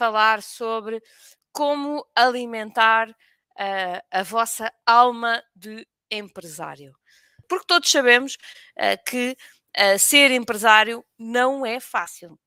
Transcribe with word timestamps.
falar 0.00 0.42
sobre 0.42 1.02
como 1.52 2.06
alimentar 2.16 3.10
uh, 3.10 4.00
a 4.10 4.22
vossa 4.22 4.72
alma 4.86 5.42
de 5.54 5.86
empresário. 6.10 6.94
Porque 7.46 7.66
todos 7.66 7.90
sabemos 7.90 8.38
uh, 8.78 9.04
que 9.06 9.36
uh, 9.76 9.98
ser 9.98 10.30
empresário 10.30 11.04
não 11.18 11.66
é 11.66 11.78
fácil. 11.78 12.38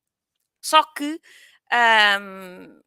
Só 0.59 0.81
que 0.95 1.21
um, 2.19 2.81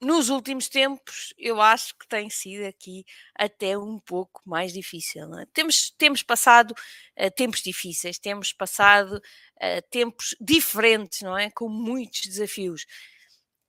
nos 0.00 0.30
últimos 0.30 0.68
tempos 0.68 1.34
eu 1.36 1.60
acho 1.60 1.94
que 1.98 2.08
tem 2.08 2.30
sido 2.30 2.66
aqui 2.66 3.04
até 3.34 3.76
um 3.76 3.98
pouco 3.98 4.40
mais 4.46 4.72
difícil. 4.72 5.22
É? 5.38 5.44
Temos, 5.52 5.90
temos 5.98 6.22
passado 6.22 6.72
uh, 6.72 7.30
tempos 7.36 7.60
difíceis, 7.60 8.18
temos 8.18 8.52
passado 8.52 9.16
uh, 9.16 9.82
tempos 9.90 10.34
diferentes, 10.40 11.20
não 11.20 11.36
é? 11.36 11.50
Com 11.50 11.68
muitos 11.68 12.22
desafios. 12.22 12.86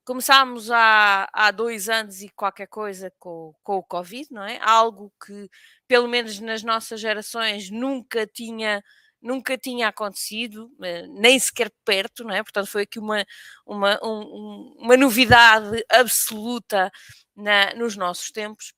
Começámos 0.03 0.71
há, 0.71 1.29
há 1.31 1.51
dois 1.51 1.87
anos 1.87 2.21
e 2.21 2.29
qualquer 2.29 2.67
coisa 2.67 3.13
com, 3.19 3.53
com 3.63 3.77
o 3.77 3.83
Covid, 3.83 4.27
não 4.31 4.43
é? 4.43 4.59
Algo 4.61 5.13
que, 5.25 5.49
pelo 5.87 6.07
menos 6.07 6.39
nas 6.39 6.63
nossas 6.63 6.99
gerações, 6.99 7.69
nunca 7.69 8.25
tinha 8.27 8.83
nunca 9.21 9.57
tinha 9.57 9.87
acontecido, 9.89 10.71
eh, 10.81 11.05
nem 11.07 11.37
sequer 11.37 11.71
perto, 11.85 12.23
não 12.23 12.33
é? 12.33 12.41
Portanto, 12.43 12.67
foi 12.67 12.83
aqui 12.83 12.97
uma, 12.99 13.23
uma, 13.65 13.99
um, 14.03 14.75
uma 14.79 14.97
novidade 14.97 15.85
absoluta 15.89 16.91
na, 17.35 17.73
nos 17.75 17.95
nossos 17.95 18.31
tempos 18.31 18.73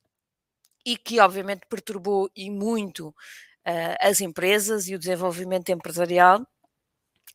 e 0.86 0.98
que, 0.98 1.20
obviamente, 1.20 1.62
perturbou 1.70 2.30
e 2.36 2.50
muito 2.52 3.10
uh, 3.10 3.96
as 4.02 4.22
empresas 4.22 4.88
e 4.88 4.96
o 4.96 5.00
desenvolvimento 5.00 5.70
empresarial 5.70 6.46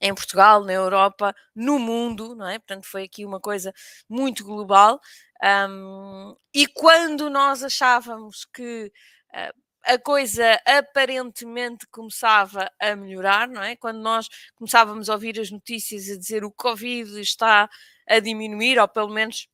em 0.00 0.14
Portugal, 0.14 0.64
na 0.64 0.72
Europa, 0.72 1.34
no 1.54 1.78
mundo, 1.78 2.34
não 2.34 2.46
é? 2.48 2.58
Portanto, 2.58 2.86
foi 2.86 3.04
aqui 3.04 3.24
uma 3.24 3.40
coisa 3.40 3.72
muito 4.08 4.44
global. 4.44 5.00
Um, 5.42 6.36
e 6.54 6.66
quando 6.66 7.30
nós 7.30 7.62
achávamos 7.62 8.44
que 8.44 8.92
uh, 9.34 9.68
a 9.84 9.98
coisa 9.98 10.60
aparentemente 10.66 11.86
começava 11.90 12.70
a 12.80 12.94
melhorar, 12.94 13.48
não 13.48 13.62
é? 13.62 13.76
Quando 13.76 14.00
nós 14.00 14.28
começávamos 14.54 15.08
a 15.08 15.14
ouvir 15.14 15.40
as 15.40 15.50
notícias 15.50 16.10
a 16.10 16.18
dizer 16.18 16.44
o 16.44 16.52
Covid 16.52 17.20
está 17.20 17.68
a 18.08 18.20
diminuir, 18.20 18.78
ou 18.78 18.88
pelo 18.88 19.08
menos 19.08 19.48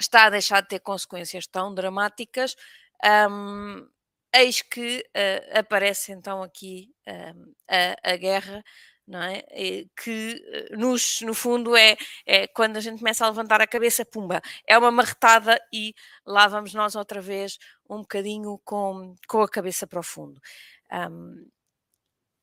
está 0.00 0.24
a 0.26 0.30
deixar 0.30 0.62
de 0.62 0.68
ter 0.68 0.80
consequências 0.80 1.46
tão 1.46 1.74
dramáticas, 1.74 2.56
um, 3.30 3.86
eis 4.34 4.62
que 4.62 5.04
uh, 5.08 5.58
aparece 5.58 6.12
então 6.12 6.42
aqui 6.42 6.88
um, 7.06 7.54
a, 7.68 8.12
a 8.12 8.16
guerra 8.16 8.64
não 9.10 9.22
é? 9.22 9.42
Que 9.96 10.40
eh, 10.52 10.76
nos, 10.76 11.20
no 11.22 11.34
fundo 11.34 11.76
é, 11.76 11.96
é 12.24 12.46
quando 12.46 12.76
a 12.76 12.80
gente 12.80 12.98
começa 13.00 13.24
a 13.26 13.28
levantar 13.28 13.60
a 13.60 13.66
cabeça, 13.66 14.04
pumba, 14.04 14.40
é 14.66 14.78
uma 14.78 14.90
marretada 14.90 15.60
e 15.72 15.94
lá 16.24 16.46
vamos 16.46 16.72
nós 16.72 16.94
outra 16.94 17.20
vez 17.20 17.58
um 17.88 17.98
bocadinho 18.02 18.60
com, 18.64 19.16
com 19.26 19.42
a 19.42 19.48
cabeça 19.48 19.86
para 19.86 19.98
o 19.98 20.02
fundo. 20.02 20.40
Um, 20.92 21.44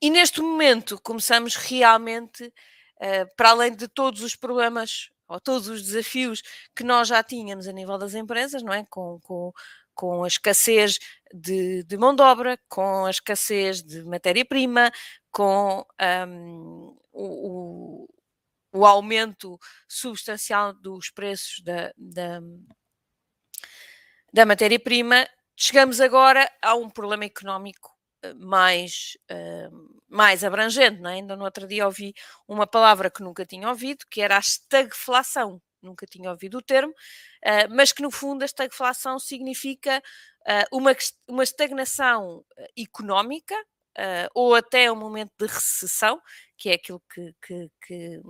e 0.02 0.10
neste 0.10 0.42
momento 0.42 1.00
começamos 1.02 1.56
realmente, 1.56 2.44
uh, 2.46 3.36
para 3.38 3.50
além 3.52 3.76
de 3.76 3.88
todos 3.88 4.22
os 4.22 4.36
problemas 4.36 5.10
ou 5.28 5.40
todos 5.40 5.70
os 5.70 5.82
desafios 5.84 6.42
que 6.76 6.84
nós 6.84 7.08
já 7.08 7.24
tínhamos 7.24 7.68
a 7.68 7.72
nível 7.72 7.98
das 7.98 8.14
empresas, 8.14 8.62
não 8.62 8.74
é? 8.74 8.86
Com, 8.90 9.20
com, 9.22 9.54
com 9.98 10.24
a 10.24 10.28
escassez 10.28 11.00
de, 11.34 11.84
de, 11.84 11.98
mão 11.98 12.16
de 12.16 12.22
obra, 12.22 12.58
com 12.70 13.06
a 13.06 13.10
escassez 13.10 13.82
de 13.82 14.04
matéria-prima, 14.04 14.92
com 15.32 15.84
um, 16.28 16.96
o, 17.12 18.08
o, 18.72 18.86
aumento 18.86 19.60
substancial 19.88 20.72
dos 20.74 21.10
preços 21.10 21.62
da, 21.64 21.92
da, 21.98 22.40
da 24.32 24.46
matéria-prima, 24.46 25.28
chegamos 25.56 26.00
agora 26.00 26.50
a 26.62 26.76
um 26.76 26.90
problema 26.90 27.26
económico 27.26 27.90
eh, 28.22 28.34
mais, 28.36 29.18
uh, 29.32 30.00
mais 30.08 30.44
abrangente. 30.44 31.02
Não 31.02 31.10
é? 31.10 31.14
Ainda 31.16 31.36
no 31.36 31.44
outro 31.44 31.68
dia 31.68 31.86
ouvi 31.86 32.14
uma 32.48 32.68
palavra 32.68 33.10
que 33.10 33.24
nunca 33.24 33.46
tinha 33.46 33.68
ouvido, 33.70 34.06
que 34.10 34.22
era 34.22 34.38
a 34.38 34.40
estagflação. 34.40 35.62
Nunca 35.88 36.06
tinha 36.06 36.30
ouvido 36.30 36.60
o 36.60 36.62
termo, 36.62 36.92
uh, 36.92 37.76
mas 37.76 37.92
que 37.92 38.02
no 38.02 38.12
fundo 38.12 38.44
a 38.44 38.46
estagflação 38.46 39.18
significa 39.18 40.02
uh, 40.42 40.78
uma, 40.78 40.96
uma 41.28 41.44
estagnação 41.44 42.46
económica, 42.78 43.56
uh, 43.98 44.30
ou 44.34 44.56
até 44.56 44.92
um 44.92 44.96
momento 44.96 45.32
de 45.40 45.48
recessão, 45.48 46.22
que 46.58 46.70
é 46.70 46.74
aquilo 46.74 47.02
que, 47.14 47.34
que, 47.42 47.72
que, 47.86 48.22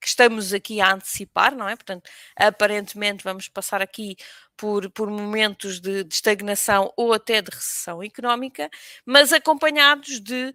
que, 0.00 0.08
estamos 0.08 0.52
aqui 0.52 0.80
a 0.80 0.92
antecipar, 0.92 1.54
não 1.54 1.68
é? 1.68 1.76
Portanto, 1.76 2.10
aparentemente 2.36 3.24
vamos 3.24 3.48
passar 3.48 3.80
aqui 3.80 4.16
por, 4.56 4.90
por 4.90 5.08
momentos 5.08 5.80
de, 5.80 6.04
de 6.04 6.14
estagnação 6.14 6.92
ou 6.96 7.12
até 7.12 7.40
de 7.40 7.50
recessão 7.50 8.02
económica, 8.02 8.68
mas 9.06 9.32
acompanhados 9.32 10.20
de, 10.20 10.54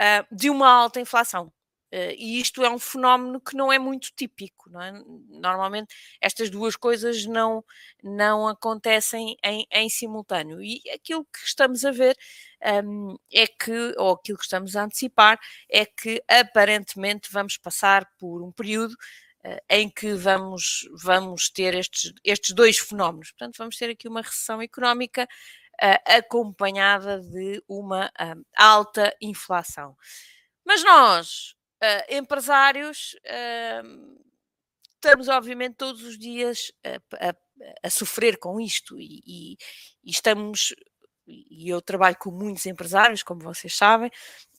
uh, 0.00 0.34
de 0.34 0.50
uma 0.50 0.68
alta 0.68 1.00
inflação. 1.00 1.52
Uh, 1.92 2.12
e 2.18 2.38
isto 2.40 2.62
é 2.62 2.70
um 2.70 2.78
fenómeno 2.78 3.40
que 3.40 3.56
não 3.56 3.72
é 3.72 3.78
muito 3.78 4.10
típico, 4.14 4.68
não 4.68 4.82
é? 4.82 4.92
Normalmente 5.30 5.94
estas 6.20 6.50
duas 6.50 6.76
coisas 6.76 7.24
não, 7.24 7.64
não 8.02 8.46
acontecem 8.46 9.36
em, 9.42 9.66
em 9.70 9.88
simultâneo. 9.88 10.62
E 10.62 10.82
aquilo 10.92 11.24
que 11.24 11.38
estamos 11.46 11.86
a 11.86 11.90
ver 11.90 12.14
um, 12.84 13.16
é 13.32 13.46
que, 13.46 13.94
ou 13.96 14.12
aquilo 14.12 14.36
que 14.36 14.44
estamos 14.44 14.76
a 14.76 14.84
antecipar, 14.84 15.40
é 15.70 15.86
que 15.86 16.22
aparentemente 16.28 17.30
vamos 17.32 17.56
passar 17.56 18.06
por 18.18 18.42
um 18.42 18.52
período 18.52 18.92
uh, 19.44 19.58
em 19.70 19.88
que 19.88 20.12
vamos, 20.12 20.86
vamos 21.02 21.48
ter 21.48 21.74
estes, 21.74 22.12
estes 22.22 22.54
dois 22.54 22.78
fenómenos. 22.78 23.30
Portanto, 23.30 23.56
vamos 23.56 23.76
ter 23.78 23.90
aqui 23.90 24.06
uma 24.08 24.20
recessão 24.20 24.60
económica 24.60 25.24
uh, 25.24 26.16
acompanhada 26.18 27.18
de 27.20 27.62
uma 27.66 28.10
alta 28.54 29.14
inflação. 29.22 29.96
Mas 30.64 30.84
nós, 30.84 31.56
uh, 31.82 32.14
empresários, 32.14 33.16
uh, 33.24 34.18
estamos 34.94 35.28
obviamente 35.28 35.76
todos 35.76 36.02
os 36.02 36.18
dias 36.18 36.72
a, 36.84 37.28
a, 37.28 37.34
a 37.82 37.90
sofrer 37.90 38.38
com 38.38 38.60
isto 38.60 38.98
e, 38.98 39.22
e, 39.26 39.56
e, 40.04 40.10
estamos, 40.10 40.74
e 41.26 41.68
eu 41.68 41.80
trabalho 41.80 42.16
com 42.18 42.30
muitos 42.30 42.66
empresários, 42.66 43.22
como 43.22 43.40
vocês 43.40 43.74
sabem, 43.74 44.10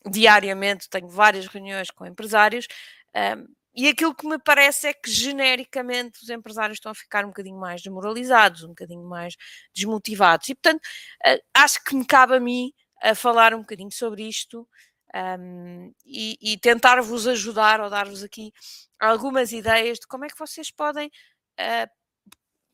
diariamente 0.10 0.90
tenho 0.90 1.08
várias 1.08 1.48
reuniões 1.48 1.92
com 1.92 2.06
empresários. 2.06 2.68
e 3.76 3.88
aquilo 3.88 4.16
que 4.16 4.28
me 4.28 4.40
parece 4.40 4.88
é 4.88 4.94
que 4.94 5.12
genericamente 5.12 6.24
os 6.24 6.30
empresários 6.30 6.78
estão 6.78 6.92
a 6.92 6.96
ficar 6.96 7.26
um 7.26 7.30
bocadinho 7.30 7.60
mais 7.60 7.82
desmoralizados, 7.82 8.64
um 8.64 8.70
bocadinho 8.70 9.04
mais 9.04 9.36
desmotivados. 9.76 10.48
E 10.50 10.56
portanto, 10.56 10.82
uh, 11.26 11.40
acho 11.54 11.84
que 11.84 11.96
me 11.96 12.06
cabe 12.06 12.36
a 12.36 12.40
mim 12.40 12.74
a 13.02 13.16
falar 13.16 13.54
um 13.54 13.60
bocadinho 13.60 13.92
sobre 13.92 14.28
isto 14.28 14.68
um, 15.16 15.94
e, 16.06 16.38
e 16.42 16.58
tentar 16.58 17.02
vos 17.02 17.28
ajudar 17.28 17.82
ou 17.82 17.90
dar-vos 17.90 18.24
aqui 18.24 18.54
algumas 19.00 19.52
ideias 19.52 20.00
de 20.00 20.08
como 20.08 20.26
é 20.26 20.28
que 20.28 20.38
vocês 20.38 20.72
podem 20.72 21.08
uh, 21.08 21.90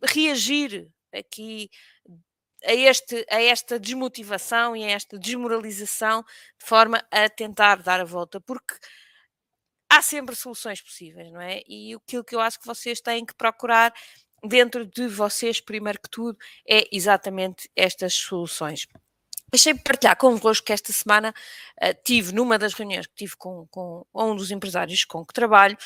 reagir 0.03 0.89
aqui 1.13 1.69
a, 2.63 2.73
este, 2.73 3.25
a 3.29 3.41
esta 3.41 3.79
desmotivação 3.79 4.75
e 4.75 4.83
a 4.83 4.89
esta 4.89 5.17
desmoralização 5.17 6.23
de 6.59 6.65
forma 6.65 7.01
a 7.11 7.29
tentar 7.29 7.81
dar 7.81 8.01
a 8.01 8.05
volta, 8.05 8.41
porque 8.41 8.75
há 9.89 10.01
sempre 10.01 10.35
soluções 10.35 10.81
possíveis, 10.81 11.31
não 11.31 11.41
é? 11.41 11.61
E 11.67 11.93
aquilo 11.93 12.23
que 12.23 12.35
eu 12.35 12.39
acho 12.39 12.59
que 12.59 12.65
vocês 12.65 12.99
têm 12.99 13.25
que 13.25 13.35
procurar 13.35 13.93
dentro 14.43 14.85
de 14.85 15.07
vocês, 15.07 15.61
primeiro 15.61 15.99
que 16.01 16.09
tudo, 16.09 16.37
é 16.67 16.87
exatamente 16.91 17.69
estas 17.75 18.13
soluções. 18.13 18.87
Deixei-me 19.55 19.79
partilhar 19.79 20.17
convosco 20.17 20.65
que 20.65 20.73
esta 20.73 20.91
semana 20.91 21.33
uh, 21.81 22.03
tive, 22.03 22.33
numa 22.33 22.57
das 22.57 22.73
reuniões 22.73 23.07
que 23.07 23.15
tive 23.15 23.37
com, 23.37 23.65
com 23.67 24.05
um 24.13 24.35
dos 24.35 24.51
empresários 24.51 25.05
com 25.05 25.25
que 25.25 25.33
trabalho, 25.33 25.77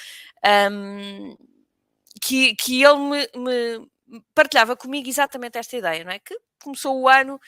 um, 0.71 1.37
que, 2.19 2.55
que 2.55 2.83
ele 2.83 2.97
me, 2.97 3.29
me, 3.35 3.87
partilhava 4.33 4.75
comigo 4.75 5.07
exatamente 5.07 5.59
esta 5.59 5.77
ideia, 5.77 6.03
não 6.03 6.11
é? 6.11 6.17
Que 6.17 6.35
começou 6.63 6.99
o 6.99 7.07
ano 7.07 7.39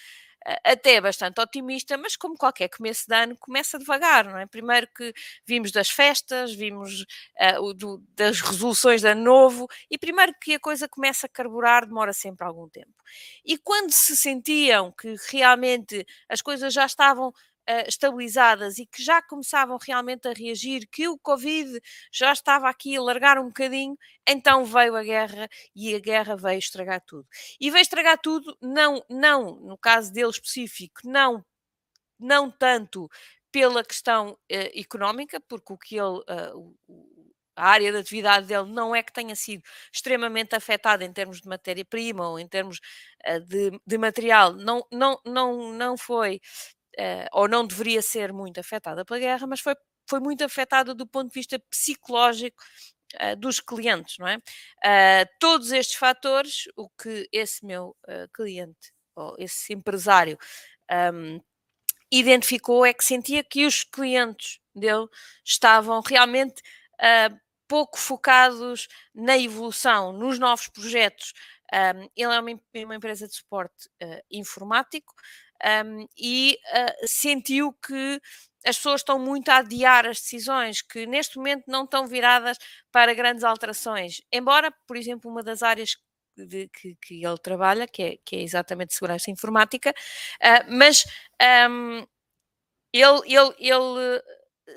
até 0.63 0.99
bastante 0.99 1.39
otimista, 1.39 1.97
mas 1.97 2.15
como 2.15 2.35
qualquer 2.35 2.69
começo 2.69 3.05
de 3.07 3.15
ano, 3.15 3.37
começa 3.39 3.77
devagar, 3.77 4.25
não 4.25 4.37
é? 4.37 4.45
Primeiro 4.45 4.87
que 4.95 5.13
vimos 5.45 5.71
das 5.71 5.89
festas, 5.89 6.53
vimos 6.53 7.05
uh, 7.59 7.73
do, 7.73 8.03
das 8.15 8.41
resoluções 8.41 9.01
de 9.01 9.07
ano 9.07 9.23
novo, 9.23 9.67
e 9.89 9.97
primeiro 9.97 10.33
que 10.41 10.55
a 10.55 10.59
coisa 10.59 10.87
começa 10.87 11.27
a 11.27 11.29
carburar, 11.29 11.85
demora 11.85 12.13
sempre 12.13 12.45
algum 12.45 12.67
tempo. 12.69 12.93
E 13.45 13.57
quando 13.57 13.91
se 13.91 14.15
sentiam 14.15 14.91
que 14.91 15.15
realmente 15.29 16.05
as 16.29 16.41
coisas 16.41 16.73
já 16.73 16.85
estavam 16.85 17.33
uh, 17.69 17.87
estabilizadas 17.87 18.77
e 18.77 18.85
que 18.85 19.03
já 19.03 19.21
começavam 19.21 19.77
realmente 19.81 20.27
a 20.27 20.33
reagir, 20.33 20.87
que 20.91 21.07
o 21.07 21.17
Covid 21.17 21.81
já 22.11 22.31
estava 22.33 22.69
aqui 22.69 22.95
a 22.97 23.01
largar 23.01 23.37
um 23.39 23.47
bocadinho, 23.47 23.97
então 24.27 24.65
veio 24.65 24.95
a 24.95 25.03
guerra 25.03 25.49
e 25.75 25.95
a 25.95 25.99
guerra 25.99 26.35
veio 26.35 26.59
estragar 26.59 27.01
tudo. 27.05 27.27
E 27.59 27.69
veio 27.71 27.81
estragar 27.81 28.19
tudo, 28.19 28.57
não, 28.61 29.03
não 29.09 29.55
no 29.55 29.77
caso 29.77 30.11
dele 30.11 30.29
específico, 30.29 31.01
não, 31.05 31.43
não 32.19 32.51
tanto 32.51 33.09
pela 33.51 33.83
questão 33.83 34.31
uh, 34.31 34.37
económica, 34.79 35.39
porque 35.41 35.73
o 35.73 35.77
que 35.77 35.95
ele, 35.97 36.19
uh, 36.19 36.75
a 37.55 37.69
área 37.69 37.91
de 37.91 37.97
atividade 37.97 38.47
dele 38.47 38.71
não 38.71 38.95
é 38.95 39.03
que 39.03 39.11
tenha 39.11 39.35
sido 39.35 39.63
extremamente 39.93 40.55
afetada 40.55 41.03
em 41.03 41.11
termos 41.11 41.41
de 41.41 41.47
matéria-prima 41.47 42.27
ou 42.27 42.39
em 42.39 42.47
termos 42.47 42.79
uh, 43.27 43.39
de, 43.41 43.71
de, 43.85 43.97
material, 43.97 44.53
não, 44.53 44.85
não, 44.91 45.19
não, 45.25 45.73
não 45.73 45.97
foi 45.97 46.41
ou 47.31 47.47
não 47.47 47.65
deveria 47.65 48.01
ser 48.01 48.33
muito 48.33 48.59
afetada 48.59 49.05
pela 49.05 49.19
guerra, 49.19 49.47
mas 49.47 49.59
foi, 49.59 49.75
foi 50.09 50.19
muito 50.19 50.43
afetada 50.43 50.93
do 50.93 51.07
ponto 51.07 51.29
de 51.29 51.39
vista 51.39 51.59
psicológico 51.69 52.61
uh, 53.15 53.35
dos 53.35 53.59
clientes, 53.59 54.17
não 54.19 54.27
é? 54.27 54.37
todos 55.39 55.71
estes 55.71 55.95
fatores, 55.95 56.65
o 56.75 56.89
que 56.89 57.27
esse 57.31 57.65
meu 57.65 57.95
cliente 58.33 58.93
ou 59.15 59.35
esse 59.37 59.73
empresário 59.73 60.37
um, 61.13 61.39
identificou 62.11 62.85
é 62.85 62.93
que 62.93 63.03
sentia 63.03 63.43
que 63.43 63.65
os 63.65 63.83
clientes 63.83 64.59
dele 64.75 65.07
estavam 65.45 66.01
realmente 66.01 66.61
uh, 66.99 67.39
pouco 67.67 67.97
focados 67.97 68.87
na 69.15 69.37
evolução, 69.37 70.11
nos 70.11 70.37
novos 70.37 70.67
projetos. 70.67 71.33
Um, 71.73 72.09
ele 72.17 72.33
é 72.33 72.39
uma, 72.39 72.59
uma, 72.85 72.95
empresa 72.95 73.27
de 73.27 73.33
suporte 73.33 73.87
uh, 74.03 74.21
informático 74.29 75.13
um, 75.85 76.07
e 76.17 76.57
uh, 76.73 77.07
sentiu 77.07 77.73
que 77.73 78.21
as 78.65 78.77
pessoas 78.77 79.01
estão 79.01 79.17
muito 79.17 79.49
a 79.49 79.57
adiar 79.57 80.05
as 80.05 80.21
decisões, 80.21 80.81
que 80.81 81.05
neste 81.07 81.37
momento 81.37 81.63
não 81.67 81.83
estão 81.83 82.05
viradas 82.07 82.57
para 82.91 83.13
grandes 83.13 83.43
alterações. 83.43 84.21
Embora, 84.31 84.71
por 84.87 84.95
exemplo, 84.95 85.31
uma 85.31 85.41
das 85.41 85.63
áreas 85.63 85.97
de, 86.37 86.67
que, 86.69 86.95
que, 87.01 87.25
ele 87.25 87.37
trabalha, 87.39 87.87
que 87.87 88.03
é, 88.03 88.17
que 88.23 88.35
é 88.35 88.41
exatamente 88.41 88.93
segurança 88.93 89.31
informática, 89.31 89.91
uh, 89.91 90.65
mas 90.69 91.05
um, 91.69 92.05
ele, 92.93 93.21
ele, 93.25 93.55
ele 93.59 94.21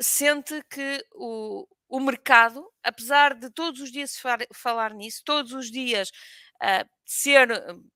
sente 0.00 0.62
que 0.70 1.04
o, 1.12 1.66
o 1.88 2.00
mercado, 2.00 2.66
apesar 2.82 3.34
de 3.34 3.50
todos 3.50 3.80
os 3.80 3.92
dias 3.92 4.18
falar 4.52 4.94
nisso, 4.94 5.22
todos 5.24 5.52
os 5.52 5.70
dias 5.70 6.10
uh, 6.62 6.88
ser 7.04 7.48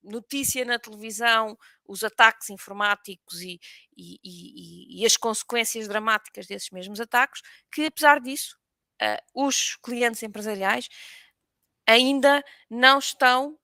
notícia 0.03 0.65
na 0.65 0.79
televisão, 0.79 1.57
os 1.89 2.05
ataques 2.05 2.51
informáticos 2.51 3.41
e, 3.41 3.59
e, 3.97 4.21
e, 4.23 5.03
e, 5.03 5.07
as 5.07 5.17
consequências 5.17 5.89
dramáticas 5.89 6.47
desses 6.47 6.71
mesmos 6.71 7.01
ataques, 7.01 7.41
que 7.73 7.87
apesar 7.87 8.21
disso, 8.21 8.57
uh, 9.03 9.47
os 9.47 9.77
clientes 9.83 10.23
empresariais 10.23 10.89
ainda 11.87 12.45
não 12.71 12.99
estão 12.99 13.59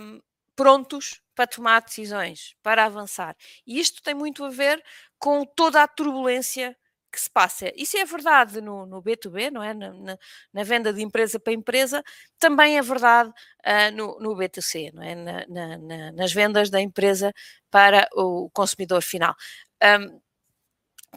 um, 0.00 0.20
prontos 0.54 1.20
para 1.34 1.46
tomar 1.46 1.82
decisões, 1.82 2.54
para 2.62 2.84
avançar. 2.84 3.36
E 3.66 3.78
isto 3.78 4.02
tem 4.02 4.14
muito 4.14 4.44
a 4.44 4.50
ver 4.50 4.82
com 5.18 5.44
toda 5.44 5.82
a 5.82 5.88
turbulência 5.88 6.76
que 7.10 7.20
se 7.20 7.30
passa. 7.30 7.72
Isso 7.74 7.96
é 7.96 8.04
verdade 8.04 8.60
no, 8.60 8.86
no 8.86 9.02
B2B, 9.02 9.50
não 9.50 9.62
é? 9.62 9.74
Na, 9.74 9.92
na, 9.92 10.18
na, 10.52 10.62
venda 10.62 10.92
de 10.92 11.02
empresa 11.02 11.40
para 11.40 11.52
empresa, 11.52 12.02
também 12.38 12.78
é 12.78 12.82
verdade 12.82 13.30
uh, 13.30 13.94
no, 13.94 14.18
no 14.20 14.36
B2C, 14.36 14.92
não 14.92 15.02
é? 15.02 15.14
Na, 15.14 16.12
nas 16.12 16.32
vendas 16.32 16.70
da 16.70 16.80
empresa 16.80 17.32
para 17.70 18.08
o 18.14 18.50
consumidor 18.50 19.02
final. 19.02 19.34
Um, 19.82 20.20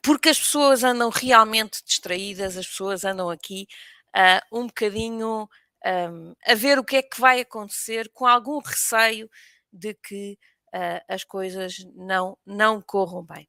porque 0.03 0.29
as 0.29 0.39
pessoas 0.39 0.83
andam 0.83 1.09
realmente 1.09 1.83
distraídas, 1.85 2.57
as 2.57 2.67
pessoas 2.67 3.03
andam 3.03 3.29
aqui 3.29 3.67
uh, 4.15 4.57
um 4.57 4.67
bocadinho 4.67 5.47
um, 5.85 6.33
a 6.45 6.55
ver 6.55 6.79
o 6.79 6.83
que 6.83 6.97
é 6.97 7.01
que 7.03 7.19
vai 7.19 7.41
acontecer, 7.41 8.09
com 8.13 8.25
algum 8.25 8.59
receio 8.59 9.29
de 9.71 9.93
que 9.93 10.37
uh, 10.73 11.01
as 11.07 11.23
coisas 11.23 11.77
não, 11.95 12.37
não 12.45 12.81
corram 12.81 13.23
bem. 13.23 13.47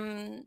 Um, 0.00 0.44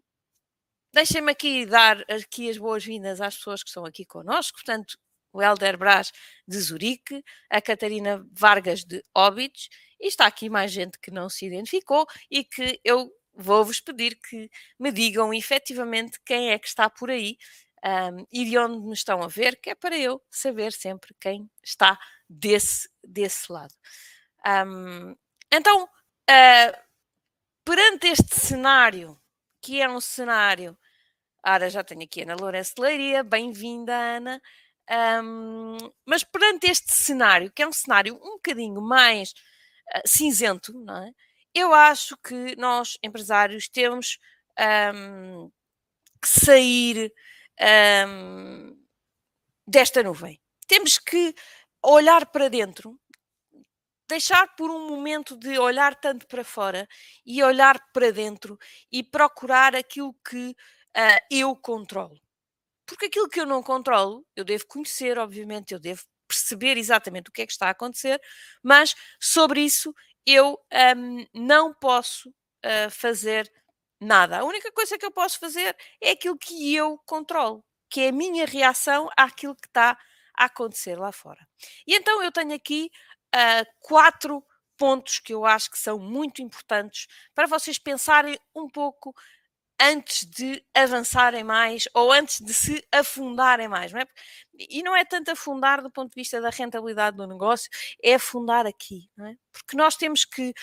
Deixem-me 0.96 1.30
aqui 1.30 1.66
dar 1.66 2.00
aqui 2.10 2.50
as 2.50 2.58
boas-vindas 2.58 3.20
às 3.20 3.36
pessoas 3.36 3.62
que 3.62 3.68
estão 3.68 3.84
aqui 3.84 4.06
connosco, 4.06 4.60
portanto, 4.60 4.98
o 5.34 5.42
Helder 5.42 5.78
Brás 5.78 6.10
de 6.48 6.58
Zurique, 6.58 7.22
a 7.50 7.62
Catarina 7.62 8.26
Vargas 8.32 8.86
de 8.86 9.04
Óbidos, 9.14 9.68
e 10.00 10.08
está 10.08 10.26
aqui 10.26 10.50
mais 10.50 10.72
gente 10.72 10.98
que 10.98 11.12
não 11.12 11.28
se 11.28 11.46
identificou 11.48 12.08
e 12.32 12.46
que 12.46 12.80
eu 12.82 13.12
vou-vos 13.34 13.82
pedir 13.82 14.18
que 14.18 14.50
me 14.80 14.90
digam 14.90 15.34
efetivamente 15.34 16.18
quem 16.26 16.52
é 16.52 16.58
que 16.58 16.68
está 16.70 16.90
por 16.90 17.12
aí 17.12 17.38
um, 17.84 18.26
e 18.32 18.46
de 18.46 18.58
onde 18.58 18.80
me 18.88 18.94
estão 18.94 19.22
a 19.22 19.28
ver, 19.28 19.60
que 19.60 19.72
é 19.72 19.76
para 19.76 19.98
eu 19.98 20.22
saber 20.32 20.72
sempre 20.72 21.14
quem 21.20 21.52
está 21.62 22.00
desse, 22.30 22.90
desse 23.04 23.52
lado. 23.52 23.74
Um, 24.48 25.14
então, 25.52 25.84
uh, 25.84 26.78
perante 27.66 28.08
este 28.08 28.40
cenário, 28.40 29.20
que 29.62 29.82
é 29.82 29.90
um 29.90 30.00
cenário 30.00 30.78
Ora, 31.48 31.70
já 31.70 31.84
tenho 31.84 32.02
aqui 32.02 32.24
Ana 32.24 32.36
Lourenço 32.36 32.74
de 32.76 32.82
Leiria, 32.82 33.24
bem-vinda, 33.24 33.94
Ana. 33.94 34.42
Um, 35.24 35.78
mas 36.04 36.24
perante 36.24 36.66
este 36.66 36.92
cenário, 36.92 37.52
que 37.52 37.62
é 37.62 37.68
um 37.68 37.72
cenário 37.72 38.16
um 38.16 38.38
bocadinho 38.38 38.82
mais 38.82 39.32
uh, 39.96 40.02
cinzento, 40.08 40.74
não 40.74 41.04
é? 41.04 41.12
eu 41.54 41.72
acho 41.74 42.18
que 42.18 42.56
nós, 42.58 42.98
empresários, 43.04 43.70
temos 43.70 44.18
um, 44.96 45.52
que 46.20 46.28
sair 46.28 47.14
um, 48.08 48.76
desta 49.68 50.02
nuvem. 50.02 50.42
Temos 50.68 50.98
que 50.98 51.36
olhar 51.84 52.26
para 52.26 52.50
dentro, 52.50 53.00
deixar 54.10 54.56
por 54.56 54.72
um 54.72 54.88
momento 54.88 55.38
de 55.38 55.60
olhar 55.60 55.94
tanto 55.96 56.26
para 56.28 56.44
fora 56.44 56.88
e 57.24 57.44
olhar 57.44 57.80
para 57.94 58.12
dentro 58.12 58.58
e 58.92 59.04
procurar 59.04 59.76
aquilo 59.76 60.16
que 60.28 60.56
uh, 60.96 61.26
eu 61.30 61.56
controlo. 61.56 62.20
Porque 62.86 63.06
aquilo 63.08 63.30
que 63.30 63.40
eu 63.40 63.46
não 63.46 63.64
controlo, 63.64 64.26
eu 64.36 64.44
devo 64.44 64.66
conhecer, 64.68 65.18
obviamente, 65.18 65.74
eu 65.74 65.80
devo 65.80 66.04
perceber 66.28 66.78
exatamente 66.78 67.30
o 67.30 67.32
que 67.32 67.42
é 67.42 67.46
que 67.46 67.52
está 67.52 67.68
a 67.68 67.72
acontecer, 67.72 68.22
mas 68.64 68.96
sobre 69.20 69.62
isso 69.62 69.94
eu 70.26 70.60
um, 70.98 71.26
não 71.34 71.74
posso 71.74 72.30
uh, 72.30 72.90
fazer 72.90 73.52
nada. 74.00 74.40
A 74.40 74.44
única 74.44 74.72
coisa 74.72 74.98
que 74.98 75.06
eu 75.06 75.12
posso 75.12 75.40
fazer 75.40 75.76
é 76.02 76.12
aquilo 76.12 76.38
que 76.38 76.74
eu 76.74 76.98
controlo, 77.06 77.64
que 77.90 78.02
é 78.02 78.08
a 78.10 78.12
minha 78.12 78.46
reação 78.46 79.10
àquilo 79.16 79.56
que 79.56 79.68
está 79.68 79.98
a 80.38 80.46
acontecer 80.46 80.98
lá 80.98 81.12
fora. 81.12 81.48
E 81.88 81.96
então 81.96 82.22
eu 82.22 82.32
tenho 82.32 82.54
aqui 82.54 82.92
uh, 83.34 83.66
quatro 83.82 84.44
pontos 84.78 85.20
que 85.20 85.34
eu 85.34 85.46
acho 85.46 85.72
que 85.72 85.78
são 85.78 85.98
muito 85.98 86.42
importantes 86.42 87.08
para 87.34 87.48
vocês 87.48 87.80
pensarem 87.80 88.38
um 88.54 88.68
pouco 88.68 89.16
antes 89.82 90.26
de 90.26 90.64
avançarem 90.74 91.44
mais 91.44 91.88
ou 91.94 92.12
antes 92.12 92.40
de 92.42 92.54
se 92.54 92.86
afundarem 92.92 93.68
mais, 93.68 93.92
não 93.92 94.00
é? 94.00 94.06
E 94.58 94.82
não 94.82 94.96
é 94.96 95.04
tanto 95.04 95.32
afundar 95.32 95.82
do 95.82 95.92
ponto 95.92 96.10
de 96.10 96.16
vista 96.16 96.40
da 96.40 96.50
rentabilidade 96.50 97.18
do 97.18 97.28
negócio, 97.28 97.70
é 98.02 98.16
afundar 98.16 98.66
aqui, 98.66 99.10
não 99.18 99.28
é? 99.28 99.36
Porque 99.52 99.76
nós 99.76 99.96
temos 99.96 100.24
que 100.24 100.54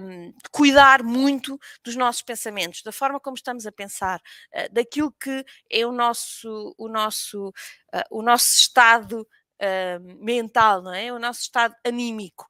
um, 0.00 0.34
cuidar 0.50 1.02
muito 1.02 1.58
dos 1.84 1.96
nossos 1.96 2.22
pensamentos, 2.22 2.82
da 2.82 2.92
forma 2.92 3.18
como 3.18 3.36
estamos 3.36 3.66
a 3.66 3.72
pensar, 3.72 4.20
uh, 4.54 4.72
daquilo 4.72 5.12
que 5.12 5.44
é 5.70 5.86
o 5.86 5.92
nosso, 5.92 6.74
o 6.76 6.88
nosso, 6.88 7.48
uh, 7.48 8.04
o 8.10 8.22
nosso 8.22 8.52
estado 8.54 9.26
uh, 9.62 10.24
mental, 10.24 10.82
não 10.82 10.92
é? 10.92 11.12
O 11.12 11.18
nosso 11.18 11.40
estado 11.40 11.74
anímico 11.84 12.46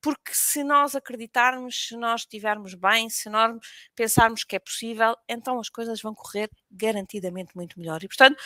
porque 0.00 0.32
se 0.34 0.64
nós 0.64 0.94
acreditarmos, 0.94 1.88
se 1.88 1.96
nós 1.96 2.22
estivermos 2.22 2.74
bem, 2.74 3.08
se 3.08 3.28
nós 3.28 3.56
pensarmos 3.94 4.44
que 4.44 4.56
é 4.56 4.58
possível, 4.58 5.16
então 5.28 5.58
as 5.58 5.68
coisas 5.68 6.00
vão 6.00 6.14
correr 6.14 6.50
garantidamente 6.70 7.56
muito 7.56 7.78
melhor. 7.78 8.02
E, 8.02 8.08
portanto, 8.08 8.36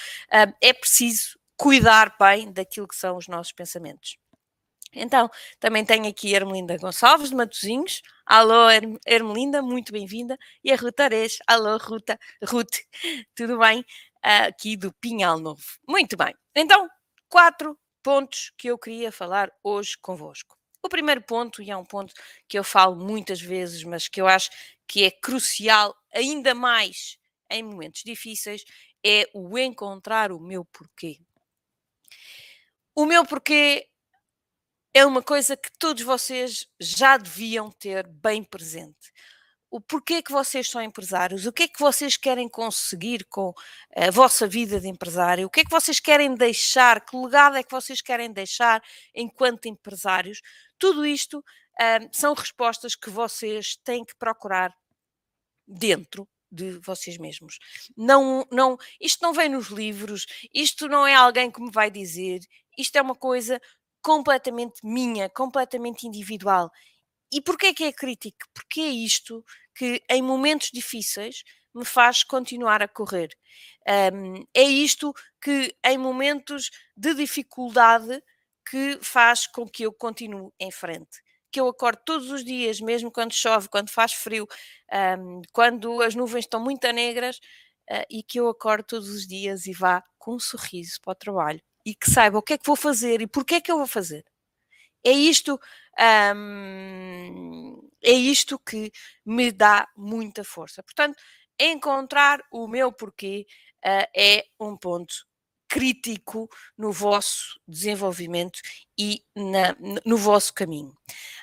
é 0.61 0.73
preciso 0.73 1.39
cuidar 1.57 2.17
bem 2.19 2.53
daquilo 2.53 2.89
que 2.89 2.97
são 2.97 3.17
os 3.17 3.29
nossos 3.29 3.53
pensamentos. 3.53 4.17
Então, 4.95 5.31
também 5.59 5.85
tenho 5.85 6.07
aqui 6.07 6.35
a 6.35 6.39
Ermelinda 6.39 6.77
Gonçalves 6.77 7.31
de 7.31 7.37
Matozinhos. 7.37 8.03
Alô, 8.27 8.69
Ermelinda, 9.07 9.63
muito 9.63 9.91
bem-vinda. 9.91 10.39
E 10.63 10.71
a 10.71 10.77
Ruta 10.77 11.05
Ares. 11.05 11.39
Alô, 11.47 11.79
Ruta, 11.79 12.19
Ruth, 12.45 12.77
tudo 13.35 13.59
bem? 13.59 13.85
Aqui 14.23 14.77
do 14.77 14.93
Pinhal 14.93 15.39
Novo. 15.39 15.63
Muito 15.89 16.17
bem. 16.17 16.35
Então, 16.55 16.89
quatro 17.29 17.79
pontos 18.03 18.53
que 18.59 18.69
eu 18.69 18.79
queria 18.79 19.11
falar 19.11 19.51
hoje 19.65 19.97
convosco. 20.01 20.62
O 20.83 20.89
primeiro 20.89 21.23
ponto, 21.23 21.63
e 21.63 21.71
é 21.71 21.77
um 21.77 21.85
ponto 21.85 22.13
que 22.49 22.59
eu 22.59 22.65
falo 22.65 22.97
muitas 22.97 23.41
vezes, 23.41 23.85
mas 23.85 24.09
que 24.09 24.21
eu 24.21 24.27
acho 24.27 24.51
que 24.87 25.05
é 25.05 25.11
crucial, 25.11 25.97
ainda 26.13 26.55
mais 26.55 27.17
em 27.51 27.63
momentos 27.63 28.03
difíceis, 28.05 28.65
é 29.05 29.29
o 29.33 29.59
encontrar 29.59 30.33
o 30.33 30.41
meu 30.41 30.65
porquê. 30.65 31.19
O 32.95 33.07
meu 33.07 33.25
porquê 33.25 33.89
é 34.95 35.07
uma 35.07 35.23
coisa 35.23 35.57
que 35.57 35.71
todos 35.79 36.03
vocês 36.03 36.67
já 36.81 37.17
deviam 37.17 37.71
ter 37.71 38.07
bem 38.07 38.43
presente 38.43 39.13
o 39.73 39.81
porquê 39.81 40.23
que 40.23 40.31
vocês 40.31 40.69
são 40.69 40.83
empresários, 40.83 41.47
o 41.47 41.53
que 41.53 41.63
é 41.63 41.69
que 41.69 41.81
vocês 41.81 42.15
querem 42.19 42.47
conseguir 42.47 43.25
com 43.25 43.55
a 43.97 44.11
vossa 44.11 44.47
vida 44.47 44.79
de 44.79 44.87
empresário, 44.87 45.47
o 45.47 45.51
que 45.51 45.61
é 45.61 45.65
que 45.65 45.71
vocês 45.71 45.99
querem 45.99 46.35
deixar, 46.35 47.01
que 47.01 47.17
legado 47.17 47.57
é 47.57 47.63
que 47.63 47.71
vocês 47.71 48.03
querem 48.03 48.31
deixar 48.31 48.83
enquanto 49.15 49.67
empresários. 49.67 50.43
Tudo 50.83 51.07
isto 51.07 51.45
são 52.11 52.35
respostas 52.35 52.97
que 52.97 53.09
vocês 53.09 53.77
têm 53.85 54.05
que 54.05 54.17
procurar 54.17 54.75
dentro 55.65 56.29
de 56.51 56.73
vocês 56.81 57.17
mesmos. 57.19 57.57
Não, 57.97 58.45
não, 58.51 58.77
isto 59.01 59.23
não 59.23 59.33
vem 59.33 59.49
nos 59.49 59.69
livros, 59.69 60.27
isto 60.53 60.89
não 60.89 61.07
é 61.07 61.15
alguém 61.15 61.53
que 61.53 61.63
me 61.63 61.71
vai 61.71 61.89
dizer, 61.89 62.41
isto 62.77 62.97
é 62.97 63.01
uma 63.01 63.15
coisa 63.15 63.61
completamente 64.03 64.85
minha, 64.85 65.31
completamente 65.31 66.05
individual. 66.05 66.69
E 67.33 67.41
porquê 67.41 67.73
que 67.73 67.85
é 67.85 67.93
crítico? 67.93 68.45
Porque 68.53 68.81
é 68.81 68.89
isto 68.89 69.45
que 69.77 70.03
em 70.11 70.21
momentos 70.21 70.69
difíceis 70.73 71.45
me 71.73 71.85
faz 71.85 72.25
continuar 72.25 72.83
a 72.83 72.89
correr. 72.89 73.31
Um, 74.13 74.45
é 74.53 74.65
isto 74.65 75.15
que 75.41 75.77
em 75.87 75.97
momentos 75.97 76.73
de 76.97 77.15
dificuldade 77.15 78.21
que 78.69 78.99
faz 79.03 79.47
com 79.47 79.69
que 79.69 79.85
eu 79.85 79.93
continue 79.93 80.51
em 80.59 80.71
frente. 80.71 81.23
Que 81.51 81.61
eu 81.61 81.69
acordo 81.69 82.01
todos 82.05 82.31
os 82.31 82.45
dias, 82.45 82.81
mesmo 82.81 83.11
quando 83.11 83.33
chove, 83.33 83.69
quando 83.69 83.91
faz 83.91 84.13
frio, 84.13 84.47
um, 85.19 85.43
quando 85.53 86.01
as 86.03 86.15
nuvens 86.15 86.45
estão 86.45 86.61
muito 86.63 86.91
negras, 86.93 87.39
uh, 87.91 88.05
e 88.11 88.23
que 88.23 88.41
eu 88.41 88.49
acordo 88.49 88.85
todos 88.85 89.09
os 89.09 89.27
dias 89.27 89.67
e 89.67 89.73
vá 89.73 90.03
com 90.19 90.37
um 90.37 90.41
sorriso 90.41 91.01
para 91.03 91.13
o 91.13 91.15
trabalho 91.15 91.61
e 91.85 91.95
que 91.95 92.11
saiba 92.11 92.39
o 92.39 92.43
que 92.43 92.55
é 92.55 92.59
que 92.59 92.67
vou 92.67 92.77
fazer 92.77 93.21
e 93.21 93.27
porquê 93.27 93.57
é 93.57 93.61
que 93.61 93.71
eu 93.71 93.79
vou 93.79 93.87
fazer. 93.87 94.25
É 95.05 95.11
isto, 95.11 95.61
um, 96.37 97.89
é 98.03 98.13
isto 98.13 98.59
que 98.59 98.93
me 99.27 99.51
dá 99.51 99.89
muita 99.97 100.45
força. 100.45 100.83
Portanto, 100.83 101.17
encontrar 101.59 102.41
o 102.53 102.69
meu 102.69 102.93
porquê 102.93 103.47
uh, 103.85 104.07
é 104.17 104.45
um 104.61 104.77
ponto 104.77 105.27
crítico 105.73 106.51
no 106.77 106.93
vosso 106.93 107.59
desenvolvimento 107.67 108.61
e 108.99 109.25
na, 109.35 109.75
no 110.05 110.19
vosso 110.19 110.53
caminho. 110.53 110.95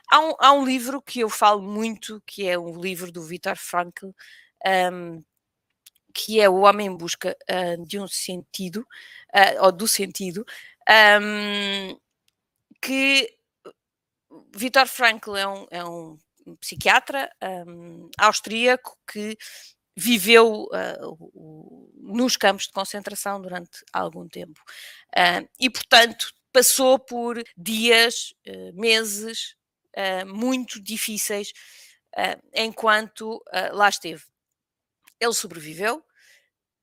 Há 0.08 0.20
um, 0.20 0.36
há 0.40 0.54
um, 0.54 0.64
livro 0.64 1.02
que 1.02 1.22
eu 1.22 1.30
falo 1.32 1.64
muito, 1.64 2.22
que 2.28 2.48
é 2.48 2.58
um 2.58 2.80
livro 2.80 3.12
do 3.12 3.24
Viktor 3.24 3.56
Frankl, 3.56 4.12
um, 4.94 5.24
que 6.14 6.40
é 6.40 6.48
O 6.48 6.60
Homem 6.60 6.86
em 6.86 6.96
Busca 6.96 7.36
uh, 7.50 7.84
de 7.84 8.00
um 8.00 8.08
Sentido, 8.08 8.82
uh, 9.34 9.64
ou 9.64 9.72
do 9.72 9.88
Sentido, 9.88 10.46
um, 11.20 12.00
que 12.80 13.36
Viktor 14.56 14.86
Frankl 14.86 15.36
é 15.36 15.48
um, 15.48 15.68
é 15.72 15.84
um 15.84 16.20
psiquiatra 16.62 17.32
austríaco 18.18 18.96
que 19.12 19.36
viveu 19.96 20.68
uh, 20.72 21.92
nos 21.96 22.38
campos 22.38 22.66
de 22.66 22.72
concentração 22.72 23.42
durante 23.42 23.84
algum 23.92 24.28
tempo. 24.28 24.62
Uh, 25.16 25.48
e, 25.60 25.70
portanto, 25.70 26.34
passou 26.52 26.98
por 26.98 27.42
dias, 27.58 28.34
uh, 28.48 28.74
meses 28.80 29.56
muito 30.28 30.82
difíceis 30.82 31.52
enquanto 32.56 33.44
lá 33.74 33.90
esteve. 33.90 34.24
Ele 35.20 35.34
sobreviveu 35.34 36.02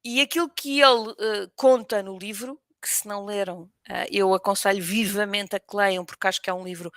e 0.05 0.21
aquilo 0.21 0.51
que 0.51 0.83
ele 0.83 1.15
conta 1.55 2.03
no 2.03 2.19
livro, 2.19 2.61
que 2.83 2.89
se 2.91 3.09
não 3.09 3.25
leram, 3.25 3.71
eu 4.11 4.35
aconselho 4.35 4.83
vivamente 4.83 5.57
a 5.57 5.61
que 5.61 5.75
leiam, 5.75 6.05
porque 6.05 6.27
acho 6.27 6.43
que 6.43 6.51
é 6.51 6.53
um 6.53 6.65
livro 6.65 6.93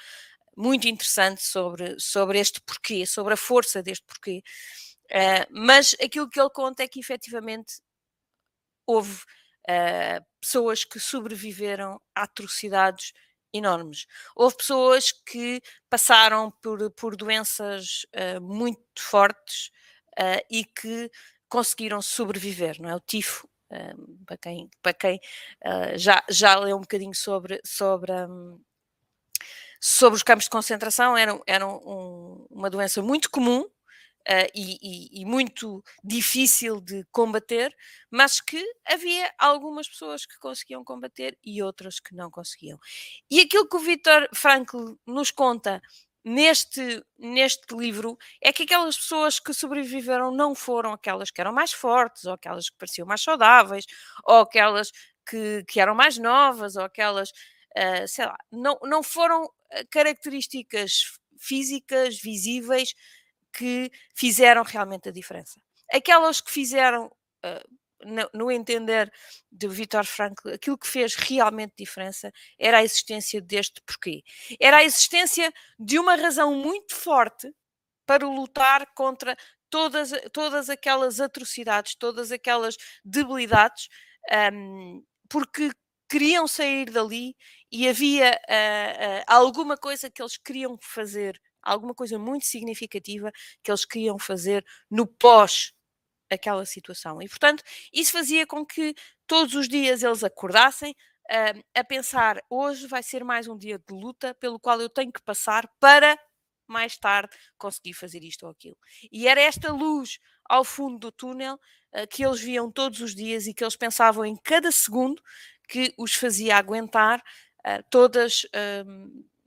muito 0.57 0.89
interessante 0.89 1.41
sobre, 1.41 1.97
sobre 1.99 2.37
este 2.37 2.59
porquê, 2.59 3.05
sobre 3.05 3.35
a 3.35 3.37
força 3.37 3.81
deste 3.81 4.05
porquê. 4.05 4.43
Uh, 5.09 5.45
mas 5.49 5.95
aquilo 6.03 6.29
que 6.29 6.39
ele 6.39 6.49
conta 6.51 6.83
é 6.83 6.87
que 6.87 6.99
efetivamente 6.99 7.81
houve 8.85 9.23
uh, 9.67 10.23
pessoas 10.39 10.83
que 10.83 10.99
sobreviveram 10.99 11.99
a 12.15 12.23
atrocidades 12.23 13.11
enormes. 13.51 14.05
Houve 14.35 14.57
pessoas 14.57 15.11
que 15.11 15.61
passaram 15.89 16.51
por, 16.61 16.91
por 16.91 17.15
doenças 17.15 18.05
uh, 18.15 18.41
muito 18.41 18.81
fortes 18.97 19.71
e 20.51 20.65
que 20.65 21.09
conseguiram 21.47 22.01
sobreviver, 22.01 22.81
não 22.81 22.89
é? 22.89 22.95
O 22.95 22.99
tifo, 22.99 23.47
para 24.25 24.35
quem, 24.35 24.69
para 24.81 24.93
quem 24.93 25.19
já, 25.95 26.21
já 26.29 26.59
leu 26.59 26.75
um 26.75 26.81
bocadinho 26.81 27.15
sobre, 27.15 27.61
sobre, 27.65 28.11
um, 28.11 28.59
sobre 29.79 30.17
os 30.17 30.23
campos 30.23 30.43
de 30.43 30.49
concentração, 30.49 31.15
era, 31.15 31.39
era 31.47 31.65
um, 31.65 32.45
uma 32.49 32.69
doença 32.69 33.01
muito 33.01 33.29
comum, 33.31 33.65
Uh, 34.29 34.45
e, 34.53 34.77
e, 34.79 35.21
e, 35.21 35.25
muito 35.25 35.83
difícil 36.03 36.79
de 36.79 37.03
combater, 37.11 37.75
mas 38.11 38.39
que 38.39 38.63
havia 38.85 39.33
algumas 39.39 39.89
pessoas 39.89 40.23
que 40.23 40.37
conseguiam 40.37 40.83
combater 40.83 41.35
e 41.43 41.63
outras 41.63 41.99
que 41.99 42.13
não 42.13 42.29
conseguiam. 42.29 42.77
E 43.31 43.39
aquilo 43.39 43.67
que 43.67 43.75
o 43.75 43.79
Viktor 43.79 44.29
Frankl 44.35 44.93
nos 45.07 45.31
conta 45.31 45.81
neste, 46.23 47.03
neste 47.17 47.75
livro 47.75 48.17
é 48.41 48.53
que 48.53 48.63
aquelas 48.63 48.97
pessoas 48.97 49.39
que 49.39 49.53
sobreviveram 49.53 50.31
não 50.31 50.53
foram 50.53 50.93
aquelas 50.93 51.31
que 51.31 51.41
eram 51.41 51.51
mais 51.51 51.71
fortes, 51.71 52.25
ou 52.25 52.33
aquelas 52.33 52.69
que 52.69 52.77
pareciam 52.77 53.07
mais 53.07 53.21
saudáveis, 53.21 53.85
ou 54.23 54.41
aquelas 54.41 54.91
que, 55.27 55.63
que 55.67 55.79
eram 55.79 55.95
mais 55.95 56.17
novas, 56.17 56.75
ou 56.75 56.83
aquelas, 56.83 57.29
uh, 57.29 58.07
sei 58.07 58.25
lá, 58.25 58.37
não, 58.51 58.77
não 58.83 59.01
foram 59.01 59.49
ah, 59.71 59.83
características 59.89 61.17
físicas 61.39 62.19
visíveis 62.19 62.93
que 63.53 63.91
fizeram 64.15 64.63
realmente 64.63 65.09
a 65.09 65.11
diferença. 65.11 65.59
Aquelas 65.91 66.41
que 66.41 66.51
fizeram, 66.51 67.07
uh, 67.45 68.29
no, 68.33 68.51
entender 68.51 69.11
de 69.51 69.67
Viktor 69.67 70.05
Frankl, 70.05 70.49
aquilo 70.49 70.77
que 70.77 70.87
fez 70.87 71.15
realmente 71.15 71.73
diferença 71.77 72.31
era 72.57 72.77
a 72.77 72.83
existência 72.83 73.41
deste 73.41 73.81
porquê. 73.85 74.23
Era 74.59 74.77
a 74.77 74.83
existência 74.83 75.51
de 75.77 75.99
uma 75.99 76.15
razão 76.15 76.55
muito 76.55 76.95
forte 76.95 77.51
para 78.05 78.25
lutar 78.25 78.87
contra 78.93 79.35
todas, 79.69 80.11
todas 80.31 80.69
aquelas 80.69 81.19
atrocidades, 81.19 81.95
todas 81.95 82.31
aquelas 82.31 82.75
debilidades, 83.03 83.87
um, 84.53 85.03
porque 85.29 85.71
queriam 86.09 86.47
sair 86.47 86.89
dali 86.89 87.35
e 87.71 87.87
havia 87.87 88.31
uh, 88.31 89.23
alguma 89.27 89.77
coisa 89.77 90.09
que 90.09 90.21
eles 90.21 90.37
queriam 90.37 90.77
fazer 90.81 91.39
alguma 91.61 91.93
coisa 91.93 92.17
muito 92.17 92.45
significativa 92.45 93.31
que 93.63 93.71
eles 93.71 93.85
queriam 93.85 94.17
fazer 94.19 94.65
no 94.89 95.05
pós 95.05 95.73
aquela 96.29 96.65
situação. 96.65 97.21
E, 97.21 97.27
portanto, 97.27 97.63
isso 97.93 98.11
fazia 98.11 98.45
com 98.45 98.65
que 98.65 98.95
todos 99.25 99.55
os 99.55 99.67
dias 99.67 100.03
eles 100.03 100.23
acordassem 100.23 100.91
uh, 100.91 101.63
a 101.73 101.83
pensar: 101.83 102.41
hoje 102.49 102.87
vai 102.87 103.03
ser 103.03 103.23
mais 103.23 103.47
um 103.47 103.57
dia 103.57 103.79
de 103.79 103.93
luta 103.93 104.33
pelo 104.35 104.59
qual 104.59 104.79
eu 104.79 104.89
tenho 104.89 105.11
que 105.11 105.21
passar 105.21 105.67
para 105.79 106.17
mais 106.67 106.97
tarde 106.97 107.35
conseguir 107.57 107.93
fazer 107.93 108.23
isto 108.23 108.43
ou 108.43 108.51
aquilo. 108.51 108.77
E 109.11 109.27
era 109.27 109.41
esta 109.41 109.71
luz 109.71 110.19
ao 110.45 110.63
fundo 110.63 110.99
do 110.99 111.11
túnel 111.11 111.55
uh, 111.55 112.07
que 112.09 112.23
eles 112.23 112.39
viam 112.39 112.71
todos 112.71 113.01
os 113.01 113.15
dias 113.15 113.47
e 113.47 113.53
que 113.53 113.63
eles 113.63 113.75
pensavam 113.75 114.25
em 114.25 114.35
cada 114.35 114.71
segundo 114.71 115.21
que 115.67 115.93
os 115.97 116.13
fazia 116.13 116.57
aguentar 116.57 117.19
uh, 117.19 117.83
todas 117.89 118.43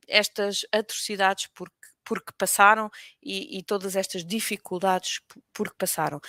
estas 0.09 0.67
atrocidades 0.73 1.49
porque 1.55 1.82
porque 2.05 2.33
passaram 2.37 2.91
e, 3.23 3.59
e, 3.59 3.63
todas 3.63 3.97
estas 3.97 4.25
dificuldades 4.25 5.21
por 5.53 5.71
que 5.71 5.77
passaram. 5.77 6.21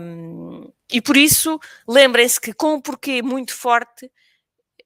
Um, 0.00 0.72
e 0.92 1.00
por 1.00 1.16
isso, 1.16 1.58
lembrem-se 1.88 2.40
que 2.40 2.52
com 2.52 2.74
um 2.74 2.80
porquê 2.80 3.22
muito 3.22 3.54
forte, 3.54 4.10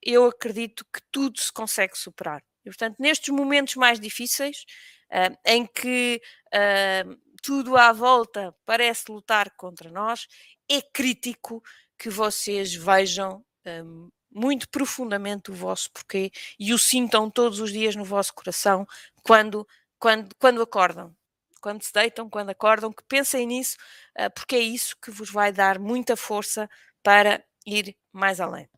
eu 0.02 0.26
acredito 0.26 0.84
que 0.92 1.00
tudo 1.10 1.38
se 1.38 1.52
consegue 1.52 1.96
superar. 1.96 2.42
E, 2.64 2.70
portanto, 2.70 2.96
nestes 2.98 3.28
momentos 3.34 3.74
mais 3.76 3.98
difíceis, 3.98 4.64
uh, 5.10 5.36
em 5.44 5.66
que 5.66 6.20
uh, 6.54 7.18
tudo 7.42 7.76
à 7.76 7.92
volta 7.92 8.54
parece 8.64 9.10
lutar 9.10 9.50
contra 9.56 9.90
nós, 9.90 10.26
é 10.68 10.82
crítico 10.82 11.62
que 11.98 12.10
vocês 12.10 12.74
vejam 12.74 13.44
um, 13.66 14.10
muito 14.30 14.68
profundamente 14.68 15.50
o 15.50 15.54
vosso 15.54 15.90
porquê 15.90 16.30
e 16.58 16.72
o 16.72 16.78
sintam 16.78 17.30
todos 17.30 17.60
os 17.60 17.72
dias 17.72 17.96
no 17.96 18.04
vosso 18.04 18.34
coração 18.34 18.86
quando 19.22 19.66
quando, 19.98 20.34
quando 20.36 20.62
acordam, 20.62 21.14
quando 21.60 21.82
se 21.82 21.92
deitam, 21.92 22.30
quando 22.30 22.50
acordam, 22.50 22.92
que 22.92 23.02
pensem 23.04 23.46
nisso, 23.46 23.76
uh, 24.18 24.30
porque 24.34 24.56
é 24.56 24.60
isso 24.60 24.96
que 25.02 25.10
vos 25.10 25.30
vai 25.30 25.52
dar 25.52 25.78
muita 25.78 26.16
força 26.16 26.68
para 27.02 27.44
ir 27.66 27.96
mais 28.12 28.40
além. 28.40 28.68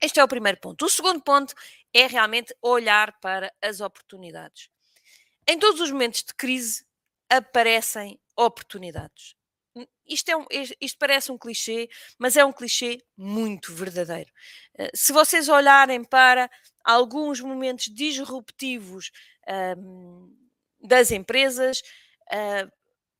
Este 0.00 0.20
é 0.20 0.24
o 0.24 0.28
primeiro 0.28 0.58
ponto. 0.60 0.84
O 0.84 0.90
segundo 0.90 1.22
ponto 1.22 1.54
é 1.92 2.06
realmente 2.06 2.54
olhar 2.60 3.18
para 3.20 3.52
as 3.62 3.80
oportunidades. 3.80 4.68
Em 5.46 5.58
todos 5.58 5.80
os 5.80 5.90
momentos 5.90 6.22
de 6.22 6.34
crise 6.34 6.84
aparecem 7.28 8.18
oportunidades. 8.36 9.34
Isto, 10.06 10.30
é 10.30 10.36
um, 10.36 10.46
isto 10.80 10.98
parece 10.98 11.32
um 11.32 11.38
clichê, 11.38 11.88
mas 12.18 12.36
é 12.36 12.44
um 12.44 12.52
clichê 12.52 13.02
muito 13.16 13.72
verdadeiro. 13.72 14.30
Uh, 14.78 14.88
se 14.94 15.12
vocês 15.12 15.48
olharem 15.48 16.04
para 16.04 16.50
alguns 16.84 17.40
momentos 17.40 17.86
disruptivos 17.86 19.10
um, 19.78 20.43
das 20.84 21.10
empresas 21.10 21.82
uh, 22.30 22.70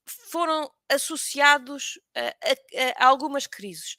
foram 0.07 0.71
associados 0.89 1.99
a, 2.15 2.29
a, 2.29 3.05
a, 3.05 3.09
algumas 3.09 3.47
crises. 3.47 3.97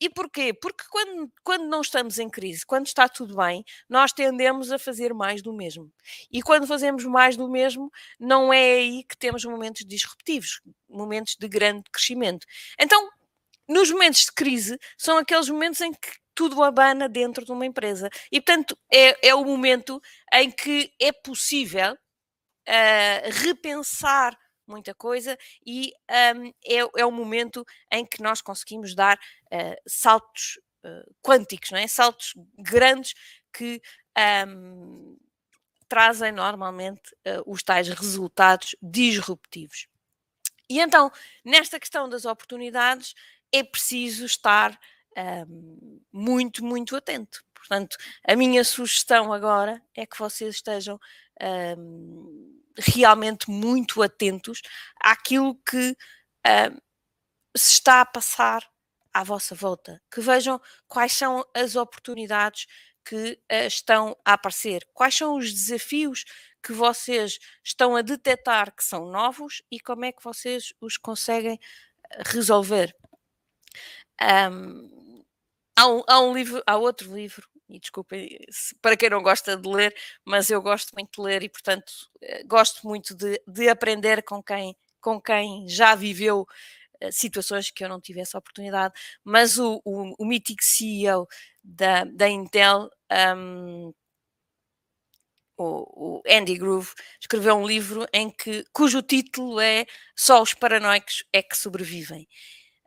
e 0.00 0.10
porquê? 0.10 0.52
Porque 0.52 0.84
quando, 0.90 1.32
quando 1.42 1.66
não 1.66 1.80
estamos 1.80 2.18
em 2.18 2.28
crise, 2.28 2.66
quando 2.66 2.86
está 2.86 3.08
tudo 3.08 3.36
bem, 3.36 3.64
nós 3.88 4.12
tendemos 4.12 4.72
a 4.72 4.78
fazer 4.78 5.14
mais 5.14 5.40
do 5.40 5.52
mesmo. 5.52 5.92
E 6.30 6.42
quando 6.42 6.66
fazemos 6.66 7.04
mais 7.04 7.36
do 7.36 7.48
mesmo, 7.48 7.90
não 8.18 8.52
é 8.52 8.74
aí 8.74 9.04
que 9.04 9.16
temos 9.16 9.44
momentos 9.44 9.84
disruptivos, 9.86 10.60
momentos 10.88 11.36
de 11.38 11.48
grande 11.48 11.84
crescimento. 11.90 12.46
Então, 12.78 13.08
nos 13.68 13.90
momentos 13.90 14.26
de 14.26 14.32
crise, 14.32 14.78
são 14.98 15.16
aqueles 15.18 15.48
momentos 15.48 15.80
em 15.80 15.92
que 15.92 16.18
tudo 16.34 16.62
abana 16.62 17.08
dentro 17.08 17.44
de 17.44 17.52
uma 17.52 17.64
empresa. 17.64 18.10
E, 18.30 18.40
portanto, 18.40 18.76
é, 18.92 19.28
é 19.28 19.34
o 19.34 19.44
momento 19.44 20.02
em 20.32 20.50
que 20.50 20.92
é 21.00 21.12
possível 21.12 21.96
repensar 23.32 24.38
muita 24.66 24.94
coisa 24.94 25.38
e 25.64 25.92
um, 26.36 26.48
é, 26.64 27.00
é 27.00 27.06
o 27.06 27.12
momento 27.12 27.64
em 27.90 28.04
que 28.04 28.22
nós 28.22 28.40
conseguimos 28.40 28.94
dar 28.94 29.18
uh, 29.18 29.76
saltos 29.86 30.58
uh, 30.84 31.14
quânticos, 31.22 31.70
não 31.70 31.78
é? 31.78 31.86
saltos 31.86 32.34
grandes 32.58 33.14
que 33.52 33.80
um, 34.48 35.16
trazem 35.88 36.32
normalmente 36.32 37.14
uh, 37.26 37.42
os 37.46 37.62
tais 37.62 37.88
resultados 37.88 38.74
disruptivos. 38.82 39.86
E 40.68 40.80
então, 40.80 41.12
nesta 41.44 41.78
questão 41.78 42.08
das 42.08 42.24
oportunidades, 42.24 43.14
é 43.52 43.62
preciso 43.62 44.24
estar 44.24 44.78
um, 45.46 46.00
muito, 46.10 46.64
muito 46.64 46.96
atento. 46.96 47.44
Portanto, 47.54 47.96
a 48.26 48.34
minha 48.34 48.64
sugestão 48.64 49.32
agora 49.32 49.80
é 49.94 50.04
que 50.04 50.18
vocês 50.18 50.56
estejam 50.56 50.98
um, 51.78 52.53
realmente 52.78 53.50
muito 53.50 54.02
atentos 54.02 54.62
àquilo 55.00 55.54
que 55.56 55.90
uh, 56.46 56.82
se 57.56 57.72
está 57.72 58.00
a 58.00 58.06
passar 58.06 58.68
à 59.12 59.22
vossa 59.22 59.54
volta, 59.54 60.02
que 60.10 60.20
vejam 60.20 60.60
quais 60.88 61.12
são 61.12 61.44
as 61.54 61.76
oportunidades 61.76 62.66
que 63.04 63.32
uh, 63.52 63.66
estão 63.66 64.16
a 64.24 64.32
aparecer, 64.32 64.86
quais 64.92 65.14
são 65.14 65.36
os 65.36 65.52
desafios 65.52 66.24
que 66.62 66.72
vocês 66.72 67.38
estão 67.62 67.94
a 67.94 68.02
detectar 68.02 68.74
que 68.74 68.82
são 68.82 69.06
novos 69.06 69.62
e 69.70 69.78
como 69.78 70.06
é 70.06 70.12
que 70.12 70.24
vocês 70.24 70.72
os 70.80 70.96
conseguem 70.96 71.60
ah, 72.10 72.22
resolver. 72.26 72.96
Um, 74.20 75.22
há, 75.76 75.86
um, 75.86 76.02
há 76.08 76.20
um 76.20 76.34
livro, 76.34 76.62
há 76.66 76.76
outro 76.76 77.14
livro 77.14 77.46
e 77.68 77.78
desculpem 77.80 78.38
para 78.82 78.96
quem 78.96 79.10
não 79.10 79.22
gosta 79.22 79.56
de 79.56 79.68
ler, 79.68 79.94
mas 80.24 80.50
eu 80.50 80.60
gosto 80.62 80.92
muito 80.94 81.22
de 81.22 81.28
ler 81.28 81.42
e, 81.42 81.48
portanto, 81.48 81.92
eh, 82.20 82.42
gosto 82.44 82.86
muito 82.86 83.14
de, 83.14 83.40
de 83.46 83.68
aprender 83.68 84.22
com 84.22 84.42
quem, 84.42 84.76
com 85.00 85.20
quem 85.20 85.68
já 85.68 85.94
viveu 85.94 86.46
eh, 87.00 87.10
situações 87.10 87.70
que 87.70 87.84
eu 87.84 87.88
não 87.88 88.00
tivesse 88.00 88.36
a 88.36 88.38
oportunidade. 88.38 88.94
Mas 89.24 89.58
o, 89.58 89.80
o, 89.84 90.14
o 90.18 90.26
mítico 90.26 90.62
CEO 90.62 91.26
da, 91.62 92.04
da 92.04 92.28
Intel, 92.28 92.90
um, 93.36 93.92
o, 95.56 96.22
Andy 96.28 96.56
Groove, 96.56 96.92
escreveu 97.20 97.56
um 97.56 97.66
livro 97.66 98.06
em 98.12 98.30
que, 98.30 98.64
cujo 98.72 99.02
título 99.02 99.60
é 99.60 99.86
Só 100.16 100.42
os 100.42 100.54
paranoicos 100.54 101.24
é 101.32 101.42
que 101.42 101.56
sobrevivem. 101.56 102.28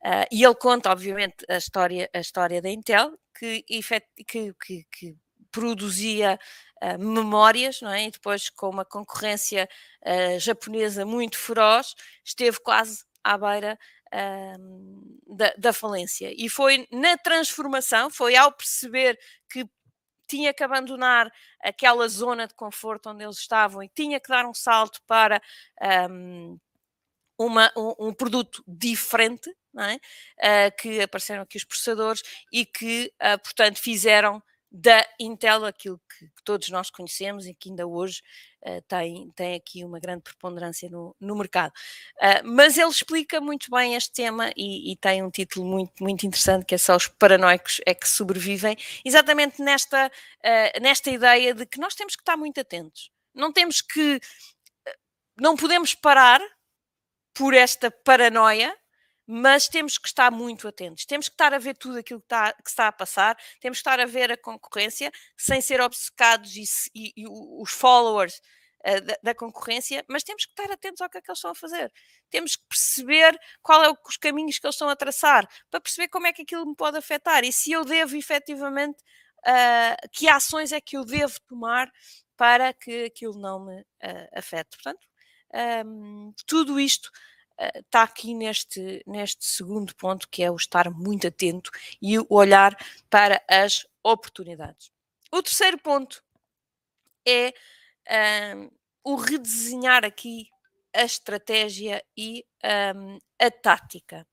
Uh, 0.06 0.26
e 0.32 0.44
ele 0.44 0.56
conta, 0.56 0.92
obviamente, 0.92 1.46
a 1.50 1.58
história, 1.58 2.10
a 2.14 2.20
história 2.20 2.62
da 2.62 2.70
Intel, 2.70 3.18
que, 3.38 3.64
que, 3.64 4.54
que, 4.54 4.86
que 4.92 5.18
produzia 5.52 6.40
uh, 6.82 7.00
memórias, 7.00 7.82
não 7.82 7.92
é? 7.92 8.06
E 8.06 8.12
depois, 8.12 8.50
com 8.50 8.70
uma 8.70 8.86
concorrência 8.86 9.68
uh, 10.06 10.40
japonesa 10.40 11.06
muito 11.06 11.38
feroz, 11.38 11.96
esteve 12.24 12.60
quase 12.60 13.04
à 13.24 13.38
beira 13.38 13.78
da, 15.28 15.54
da, 15.58 15.74
falência. 15.74 16.34
E 16.34 16.48
foi 16.48 16.88
na 16.90 17.18
transformação, 17.18 18.10
foi 18.10 18.38
ao 18.38 18.54
perceber 18.54 19.20
que 19.50 19.70
tinha 20.28 20.54
que 20.54 20.64
abandonar 20.64 21.32
aquela 21.62 22.08
zona 22.08 22.48
de 22.48 22.54
conforto 22.54 23.10
onde 23.10 23.24
eles 23.24 23.38
estavam 23.38 23.82
e 23.82 23.90
tinha 23.90 24.20
que 24.20 24.30
dar 24.30 24.46
um 24.46 24.54
salto 24.54 25.02
para 25.08 25.42
um, 26.10 26.58
uma, 27.38 27.72
um, 27.78 28.08
um 28.08 28.14
produto 28.14 28.64
diferente, 28.68 29.50
é? 29.80 29.96
uh, 29.96 30.78
que 30.78 31.02
apareceram 31.02 31.44
aqui 31.44 31.58
os 31.58 31.64
processadores 31.64 32.24
e 32.52 32.66
que, 32.66 33.14
uh, 33.22 33.40
portanto, 33.42 33.78
fizeram 33.78 34.42
da 34.70 35.08
Intel 35.18 35.66
aquilo 35.66 36.00
que, 36.10 36.26
que, 36.26 36.44
todos 36.44 36.68
nós 36.70 36.90
conhecemos 36.90 37.48
e 37.48 37.54
que 37.54 37.70
ainda 37.70 37.88
hoje 37.88 38.22
uh, 38.64 38.82
tem, 38.88 39.32
tem 39.34 39.56
aqui 39.56 39.86
uma 39.86 40.00
grande 40.00 40.24
preponderância 40.24 40.90
no, 40.90 41.16
no 41.22 41.38
mercado. 41.38 41.72
Mas 42.44 42.78
ele 42.78 42.90
explica 42.90 43.40
muito 43.40 43.72
bem 43.72 43.96
este 43.96 44.12
tema 44.12 44.52
e, 44.58 44.92
e, 44.92 44.96
tem 44.98 45.24
um 45.24 45.32
título 45.32 45.66
muito, 45.66 45.94
muito 46.02 46.26
interessante 46.26 46.66
que 46.66 46.76
é 46.76 46.78
só 46.78 46.96
os 46.96 47.08
paranoicos 47.08 47.80
é 47.86 47.94
que 47.94 48.10
sobrevivem, 48.10 48.76
exatamente 49.06 49.62
nesta, 49.62 50.12
nesta 50.82 51.10
ideia 51.10 51.54
de 51.54 51.66
que 51.66 51.80
nós 51.80 51.96
temos 51.96 52.16
que 52.16 52.22
estar 52.22 52.36
muito 52.36 52.60
atentos. 52.60 53.10
Não 53.34 53.54
temos 53.54 53.82
que. 53.82 54.20
Não 55.40 55.56
podemos 55.56 55.94
parar 55.94 56.42
por 57.38 57.54
esta 57.54 57.92
paranoia 57.92 58.76
mas 59.30 59.68
temos 59.68 59.98
que 59.98 60.08
estar 60.08 60.32
muito 60.32 60.70
atentos, 60.70 61.06
temos 61.06 61.28
que 61.28 61.34
estar 61.34 61.54
a 61.54 61.60
ver 61.60 61.76
tudo 61.76 61.98
aquilo 61.98 62.22
que 62.22 62.26
está, 62.26 62.54
que 62.54 62.70
está 62.70 62.88
a 62.88 62.92
passar, 62.94 63.38
temos 63.60 63.78
que 63.78 63.82
estar 63.82 64.00
a 64.00 64.06
ver 64.06 64.32
a 64.32 64.38
concorrência 64.38 65.12
sem 65.36 65.60
ser 65.60 65.82
obcecados 65.82 66.56
e, 66.56 66.64
e, 66.96 67.14
e 67.18 67.26
os 67.28 67.72
followers 67.72 68.42
uh, 68.88 69.02
da, 69.02 69.18
da, 69.22 69.36
concorrência, 69.36 70.06
mas 70.08 70.24
temos 70.24 70.46
que 70.46 70.52
estar 70.54 70.72
atentos 70.72 71.02
ao 71.02 71.10
que 71.10 71.18
é 71.18 71.22
que 71.22 71.30
eles 71.30 71.40
estão 71.40 71.52
a 71.52 71.56
fazer. 71.56 71.92
Temos 72.30 72.56
que 72.56 72.64
perceber 72.70 73.38
qual 73.62 73.84
é 73.84 73.90
o, 73.90 73.98
os 74.08 74.16
caminhos 74.16 74.60
que 74.60 74.66
eles 74.66 74.76
estão 74.76 74.88
a 74.88 74.96
traçar, 74.96 75.46
para 75.70 75.82
perceber 75.82 76.08
como 76.08 76.26
é 76.28 76.32
que 76.32 76.44
aquilo 76.44 76.66
me 76.66 76.76
pode 76.76 76.98
afetar 76.98 77.44
e 77.44 77.52
se 77.52 77.74
eu 77.74 77.84
devo 77.84 78.16
efetivamente, 78.16 79.04
uh, 79.46 80.10
que 80.14 80.30
ações 80.30 80.72
é 80.72 80.80
que 80.80 80.96
eu 80.96 81.04
devo 81.04 81.36
tomar 81.50 81.92
para 82.38 82.74
que 82.74 83.06
aquilo 83.06 83.38
não 83.38 83.66
me 83.66 83.82
uh, 83.82 84.30
afete. 84.34 84.70
Portanto, 84.78 85.06
um, 85.86 86.34
tudo 86.46 86.80
isto 86.80 87.12
está 87.76 88.04
aqui 88.04 88.34
neste, 88.34 89.04
neste 89.06 89.46
segundo 89.46 89.96
ponto, 89.96 90.30
que 90.30 90.44
é 90.44 90.52
o 90.52 90.56
estar 90.56 90.90
muito 90.92 91.28
atento 91.28 91.72
e 92.02 92.20
o 92.20 92.28
olhar 92.30 92.78
para 93.10 93.44
as 93.48 93.88
oportunidades. 94.04 94.92
O 95.32 95.42
terceiro 95.42 95.78
ponto 95.80 96.24
é 97.28 97.54
um, 98.56 98.70
o 99.04 99.16
redesenhar 99.16 100.06
aqui 100.06 100.50
a 100.94 101.04
estratégia 101.04 102.04
e 102.16 102.46
um, 102.96 103.20
a 103.40 103.52
tática. 103.52 104.26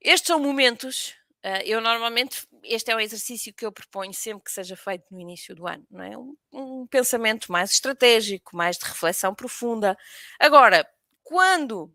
Estes 0.00 0.28
são 0.28 0.40
momentos, 0.40 1.14
uh, 1.44 1.62
eu 1.64 1.80
normalmente, 1.80 2.46
este 2.68 2.90
é 2.90 2.96
um 2.96 3.00
exercício 3.00 3.52
que 3.54 3.64
eu 3.64 3.72
proponho 3.72 4.12
sempre 4.14 4.44
que 4.44 4.52
seja 4.52 4.76
feito 4.76 5.04
no 5.10 5.20
início 5.20 5.54
do 5.54 5.66
ano, 5.66 5.86
não 5.90 6.04
é? 6.04 6.16
Um, 6.16 6.36
um 6.52 6.86
pensamento 6.86 7.50
mais 7.50 7.72
estratégico, 7.72 8.56
mais 8.56 8.76
de 8.78 8.84
reflexão 8.84 9.34
profunda. 9.34 9.96
Agora, 10.38 10.88
quando 11.22 11.92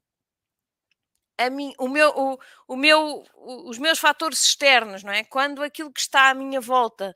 mim, 1.49 1.73
o 1.79 1.88
meu, 1.88 2.10
o, 2.15 2.38
o 2.67 2.75
meu, 2.75 3.23
os 3.65 3.77
meus 3.77 3.99
fatores 3.99 4.45
externos, 4.45 5.03
não 5.03 5.12
é? 5.12 5.23
Quando 5.23 5.63
aquilo 5.63 5.91
que 5.91 5.99
está 5.99 6.29
à 6.29 6.34
minha 6.34 6.62
volta 6.62 7.15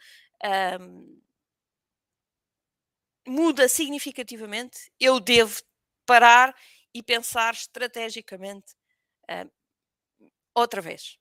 um, 0.79 1.21
muda 3.27 3.67
significativamente, 3.67 4.91
eu 4.99 5.19
devo 5.19 5.61
parar 6.05 6.55
e 6.93 7.03
pensar 7.03 7.53
estrategicamente 7.53 8.73
um, 9.29 9.49
outra 10.55 10.81
vez. 10.81 11.17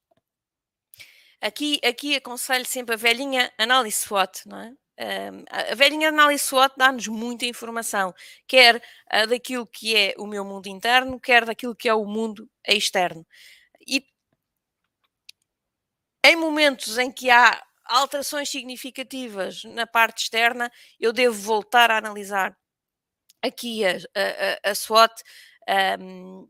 Aqui, 1.44 1.78
aqui 1.84 2.16
aconselho 2.16 2.64
sempre 2.64 2.94
a 2.94 2.96
velhinha 2.96 3.52
análise 3.58 3.98
SWOT, 3.98 4.48
não 4.48 4.58
é? 4.58 4.74
a 5.50 5.74
velhinha 5.74 6.08
análise 6.08 6.42
SWOT 6.42 6.72
dá-nos 6.74 7.06
muita 7.06 7.44
informação, 7.44 8.14
quer 8.46 8.76
uh, 9.12 9.26
daquilo 9.26 9.66
que 9.66 9.94
é 9.94 10.14
o 10.16 10.26
meu 10.26 10.42
mundo 10.42 10.68
interno, 10.68 11.20
quer 11.20 11.44
daquilo 11.44 11.76
que 11.76 11.86
é 11.86 11.92
o 11.92 12.06
mundo 12.06 12.50
externo. 12.66 13.26
E 13.86 14.06
em 16.24 16.34
momentos 16.34 16.96
em 16.96 17.12
que 17.12 17.28
há 17.28 17.62
alterações 17.84 18.48
significativas 18.48 19.64
na 19.64 19.86
parte 19.86 20.22
externa, 20.22 20.72
eu 20.98 21.12
devo 21.12 21.34
voltar 21.34 21.90
a 21.90 21.98
analisar 21.98 22.56
aqui 23.42 23.84
a, 23.84 23.96
a, 24.64 24.70
a 24.70 24.74
SWOT 24.74 25.12
um, 26.00 26.48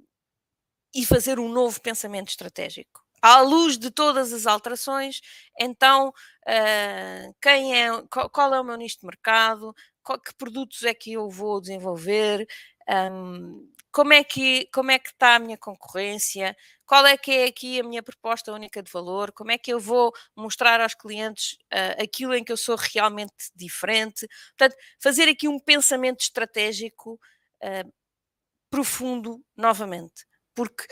e 0.95 1.05
fazer 1.05 1.41
um 1.41 1.49
novo 1.49 1.81
pensamento 1.81 2.29
estratégico 2.29 3.04
à 3.25 3.41
luz 3.41 3.79
de 3.79 3.91
todas 3.91 4.35
as 4.35 4.47
alterações, 4.47 5.23
então 5.59 6.09
uh, 6.11 7.35
quem 7.41 7.75
é, 7.75 7.89
qual, 8.11 8.29
qual, 8.29 8.55
é 8.55 8.61
o 8.61 8.65
meu 8.65 8.77
nicho 8.77 9.01
de 9.01 9.07
mercado, 9.07 9.75
qual, 10.03 10.21
que 10.21 10.35
produtos 10.35 10.83
é 10.83 10.93
que 10.93 11.15
eu 11.15 11.31
vou 11.31 11.59
desenvolver, 11.59 12.47
um, 12.87 13.67
como 13.91 14.13
é 14.13 14.23
que 14.23 14.69
como 14.75 14.91
é 14.91 14.99
que 14.99 15.09
está 15.09 15.37
a 15.37 15.39
minha 15.39 15.57
concorrência, 15.57 16.55
qual 16.85 17.07
é 17.07 17.17
que 17.17 17.31
é 17.31 17.45
aqui 17.47 17.81
a 17.81 17.85
minha 17.85 18.03
proposta 18.03 18.53
única 18.53 18.83
de 18.83 18.93
valor, 18.93 19.33
como 19.33 19.53
é 19.53 19.57
que 19.57 19.73
eu 19.73 19.81
vou 19.81 20.13
mostrar 20.37 20.79
aos 20.83 20.95
clientes 20.95 21.55
uh, 21.73 22.03
aquilo 22.03 22.35
em 22.35 22.45
que 22.45 22.53
eu 22.53 22.59
sou 22.59 22.77
realmente 22.77 23.33
diferente. 23.57 24.29
Portanto, 24.59 24.77
fazer 25.01 25.31
aqui 25.31 25.49
um 25.49 25.59
pensamento 25.59 26.21
estratégico 26.21 27.19
uh, 27.63 27.93
profundo 28.71 29.43
novamente 29.57 30.27
porque 30.55 30.85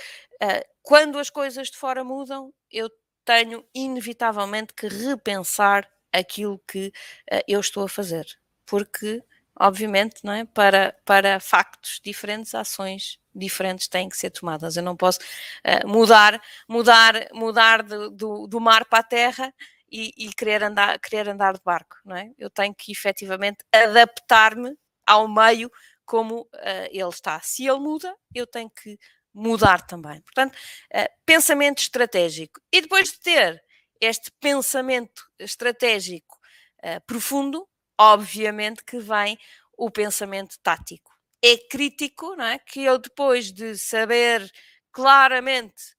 uh, 0.42 0.64
quando 0.82 1.18
as 1.18 1.30
coisas 1.30 1.70
de 1.70 1.76
fora 1.76 2.02
mudam, 2.04 2.52
eu 2.70 2.90
tenho 3.24 3.64
inevitavelmente 3.74 4.74
que 4.74 4.88
repensar 4.88 5.88
aquilo 6.12 6.58
que 6.66 6.88
uh, 7.32 7.40
eu 7.46 7.60
estou 7.60 7.84
a 7.84 7.88
fazer, 7.88 8.26
porque 8.66 9.22
obviamente, 9.58 10.24
não 10.24 10.32
é? 10.32 10.44
Para, 10.44 10.96
para 11.04 11.40
factos 11.40 12.00
diferentes, 12.04 12.54
ações 12.54 13.18
diferentes 13.34 13.88
têm 13.88 14.08
que 14.08 14.16
ser 14.16 14.30
tomadas. 14.30 14.76
Eu 14.76 14.82
não 14.82 14.96
posso 14.96 15.20
uh, 15.20 15.88
mudar, 15.88 16.40
mudar, 16.68 17.28
mudar 17.32 17.82
do, 17.82 18.10
do, 18.10 18.46
do, 18.46 18.60
mar 18.60 18.84
para 18.86 19.00
a 19.00 19.02
terra 19.02 19.54
e, 19.90 20.12
e, 20.16 20.32
querer, 20.32 20.62
andar, 20.64 20.98
querer 20.98 21.28
andar 21.28 21.54
de 21.54 21.60
barco, 21.64 21.96
não 22.04 22.16
é? 22.16 22.30
Eu 22.38 22.50
tenho 22.50 22.74
que 22.74 22.92
efetivamente 22.92 23.64
adaptar-me 23.72 24.76
ao 25.06 25.28
meio 25.28 25.70
como 26.04 26.42
uh, 26.42 26.88
ele 26.90 27.08
está. 27.08 27.40
Se 27.40 27.66
ele 27.66 27.78
muda, 27.78 28.14
eu 28.34 28.46
tenho 28.46 28.70
que 28.70 28.98
mudar 29.32 29.86
também. 29.86 30.20
Portanto, 30.22 30.54
uh, 30.54 31.08
pensamento 31.24 31.80
estratégico. 31.80 32.60
E 32.72 32.80
depois 32.80 33.12
de 33.12 33.20
ter 33.20 33.64
este 34.00 34.30
pensamento 34.40 35.22
estratégico 35.38 36.38
uh, 36.84 37.00
profundo, 37.06 37.68
obviamente 37.98 38.84
que 38.84 38.98
vem 38.98 39.38
o 39.76 39.90
pensamento 39.90 40.58
tático. 40.62 41.12
É 41.42 41.56
crítico, 41.56 42.36
não 42.36 42.44
é? 42.44 42.58
Que 42.58 42.82
eu 42.82 42.98
depois 42.98 43.52
de 43.52 43.76
saber 43.76 44.50
claramente 44.92 45.94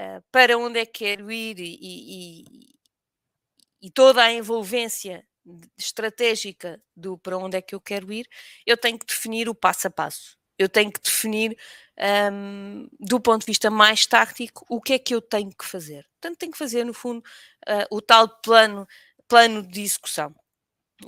uh, 0.00 0.22
para 0.30 0.58
onde 0.58 0.80
é 0.80 0.86
que 0.86 1.04
quero 1.04 1.30
ir 1.30 1.58
e, 1.58 1.78
e, 1.80 2.74
e 3.82 3.90
toda 3.90 4.22
a 4.22 4.32
envolvência 4.32 5.26
estratégica 5.78 6.82
do 6.94 7.16
para 7.18 7.38
onde 7.38 7.56
é 7.56 7.62
que 7.62 7.74
eu 7.74 7.80
quero 7.80 8.12
ir, 8.12 8.28
eu 8.66 8.76
tenho 8.76 8.98
que 8.98 9.06
definir 9.06 9.48
o 9.48 9.54
passo 9.54 9.86
a 9.86 9.90
passo. 9.90 10.36
Eu 10.58 10.68
tenho 10.68 10.92
que 10.92 11.00
definir, 11.00 11.56
um, 12.32 12.88
do 12.98 13.20
ponto 13.20 13.40
de 13.40 13.46
vista 13.46 13.70
mais 13.70 14.06
tático, 14.06 14.64
o 14.68 14.80
que 14.80 14.94
é 14.94 14.98
que 14.98 15.14
eu 15.14 15.20
tenho 15.20 15.50
que 15.50 15.64
fazer. 15.64 16.06
Portanto, 16.12 16.38
tenho 16.38 16.52
que 16.52 16.58
fazer, 16.58 16.84
no 16.84 16.94
fundo, 16.94 17.20
uh, 17.68 17.86
o 17.90 18.00
tal 18.00 18.28
plano, 18.40 18.86
plano 19.26 19.62
de 19.62 19.82
execução. 19.82 20.34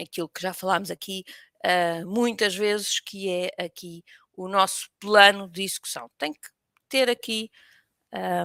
Aquilo 0.00 0.28
que 0.28 0.42
já 0.42 0.52
falámos 0.52 0.90
aqui 0.90 1.24
uh, 1.64 2.06
muitas 2.06 2.54
vezes, 2.54 3.00
que 3.00 3.28
é 3.28 3.64
aqui 3.64 4.04
o 4.36 4.48
nosso 4.48 4.88
plano 4.98 5.48
de 5.48 5.62
execução. 5.62 6.10
Tem 6.18 6.32
que 6.32 6.48
ter 6.88 7.08
aqui 7.08 7.50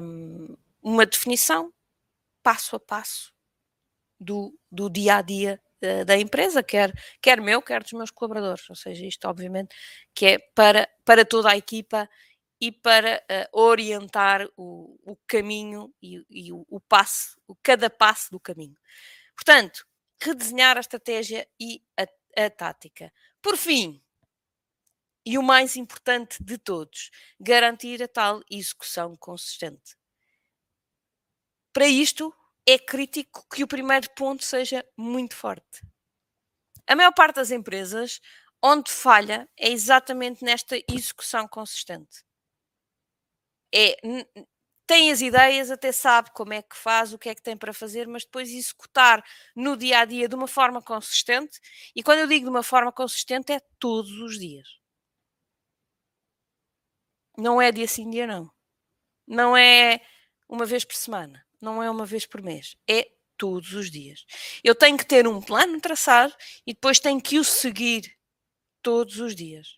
um, 0.02 0.56
uma 0.82 1.06
definição, 1.06 1.74
passo 2.44 2.76
a 2.76 2.80
passo, 2.80 3.34
do, 4.20 4.58
do 4.72 4.90
dia 4.90 5.18
a 5.18 5.22
dia 5.22 5.62
da 6.06 6.18
empresa, 6.18 6.64
quer, 6.64 6.92
quer 7.22 7.40
meu, 7.40 7.62
quer 7.62 7.84
dos 7.84 7.94
meus 7.94 8.10
colaboradores. 8.10 8.68
Ou 8.70 8.76
seja, 8.76 9.06
isto 9.06 9.28
obviamente 9.28 9.76
que 10.14 10.26
é 10.26 10.40
para, 10.56 10.90
para 11.04 11.26
toda 11.26 11.52
a 11.52 11.58
equipa 11.58 12.10
e 12.60 12.72
para 12.72 13.24
uh, 13.24 13.60
orientar 13.60 14.48
o, 14.56 14.98
o 15.04 15.16
caminho 15.28 15.94
e, 16.02 16.26
e 16.30 16.52
o, 16.52 16.66
o, 16.70 16.80
passo, 16.80 17.40
o, 17.48 17.56
cada 17.56 17.90
passo 17.90 18.32
do 18.32 18.40
caminho. 18.40 18.78
Portanto, 19.36 19.86
redesenhar 20.22 20.78
a 20.78 20.80
estratégia 20.80 21.48
e 21.60 21.84
a, 21.98 22.44
a 22.46 22.50
tática. 22.50 23.12
Por 23.42 23.58
fim, 23.58 24.02
e 25.26 25.38
o 25.38 25.44
mais 25.44 25.76
importante 25.76 26.44
de 26.44 26.58
todos, 26.58 27.10
garantir 27.40 28.02
a 28.02 28.08
tal 28.08 28.42
execução 28.50 29.16
consistente. 29.18 29.98
Para 31.74 31.88
isto, 31.88 32.34
é 32.66 32.78
crítico 32.80 33.46
que 33.54 33.64
o 33.64 33.68
primeiro 33.68 34.10
ponto 34.12 34.44
seja 34.46 34.86
muito 34.96 35.36
forte. 35.36 35.82
A 36.88 36.96
maior 36.96 37.12
parte 37.12 37.36
das 37.36 37.52
empresas, 37.52 38.22
onde 38.62 38.92
falha, 38.92 39.50
é 39.58 39.70
exatamente 39.70 40.44
nesta 40.44 40.78
execução 40.88 41.48
consistente. 41.48 42.24
É, 43.76 43.98
tem 44.88 45.12
as 45.12 45.22
ideias, 45.22 45.72
até 45.72 45.92
sabe 45.92 46.32
como 46.32 46.54
é 46.54 46.62
que 46.62 46.76
faz, 46.76 47.14
o 47.14 47.18
que 47.20 47.30
é 47.30 47.36
que 47.36 47.42
tem 47.42 47.58
para 47.58 47.74
fazer, 47.74 48.08
mas 48.08 48.24
depois 48.24 48.50
executar 48.50 49.24
no 49.56 49.76
dia 49.76 50.00
a 50.00 50.06
dia 50.06 50.30
de 50.30 50.36
uma 50.36 50.48
forma 50.48 50.82
consistente, 50.82 51.60
e 51.96 52.04
quando 52.04 52.20
eu 52.20 52.28
digo 52.28 52.46
de 52.46 52.50
uma 52.52 52.64
forma 52.64 52.92
consistente, 52.92 53.52
é 53.52 53.60
todos 53.80 54.12
os 54.22 54.40
dias. 54.40 54.68
Não 57.38 57.62
é 57.62 57.72
dia 57.72 57.88
sim, 57.88 58.10
dia 58.10 58.28
não. 58.28 58.50
Não 59.28 59.58
é 59.58 60.02
uma 60.50 60.66
vez 60.66 60.86
por 60.86 60.96
semana 60.96 61.46
não 61.66 61.82
é 61.82 61.90
uma 61.90 62.06
vez 62.06 62.26
por 62.26 62.42
mês, 62.42 62.78
é 62.88 63.10
todos 63.38 63.74
os 63.74 63.90
dias. 63.92 64.26
Eu 64.64 64.76
tenho 64.76 64.98
que 64.98 65.06
ter 65.06 65.28
um 65.28 65.42
plano 65.42 65.82
traçado 65.82 66.34
e 66.66 66.74
depois 66.74 67.00
tenho 67.00 67.22
que 67.22 67.40
o 67.40 67.44
seguir 67.44 68.16
todos 68.82 69.20
os 69.20 69.36
dias. 69.36 69.78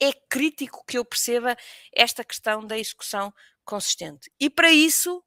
É 0.00 0.12
crítico 0.12 0.84
que 0.86 0.98
eu 0.98 1.04
perceba 1.04 1.56
esta 1.92 2.24
questão 2.24 2.66
da 2.66 2.78
execução 2.78 3.32
consistente. 3.64 4.30
E 4.38 4.50
para 4.50 4.70
isso 4.70 5.24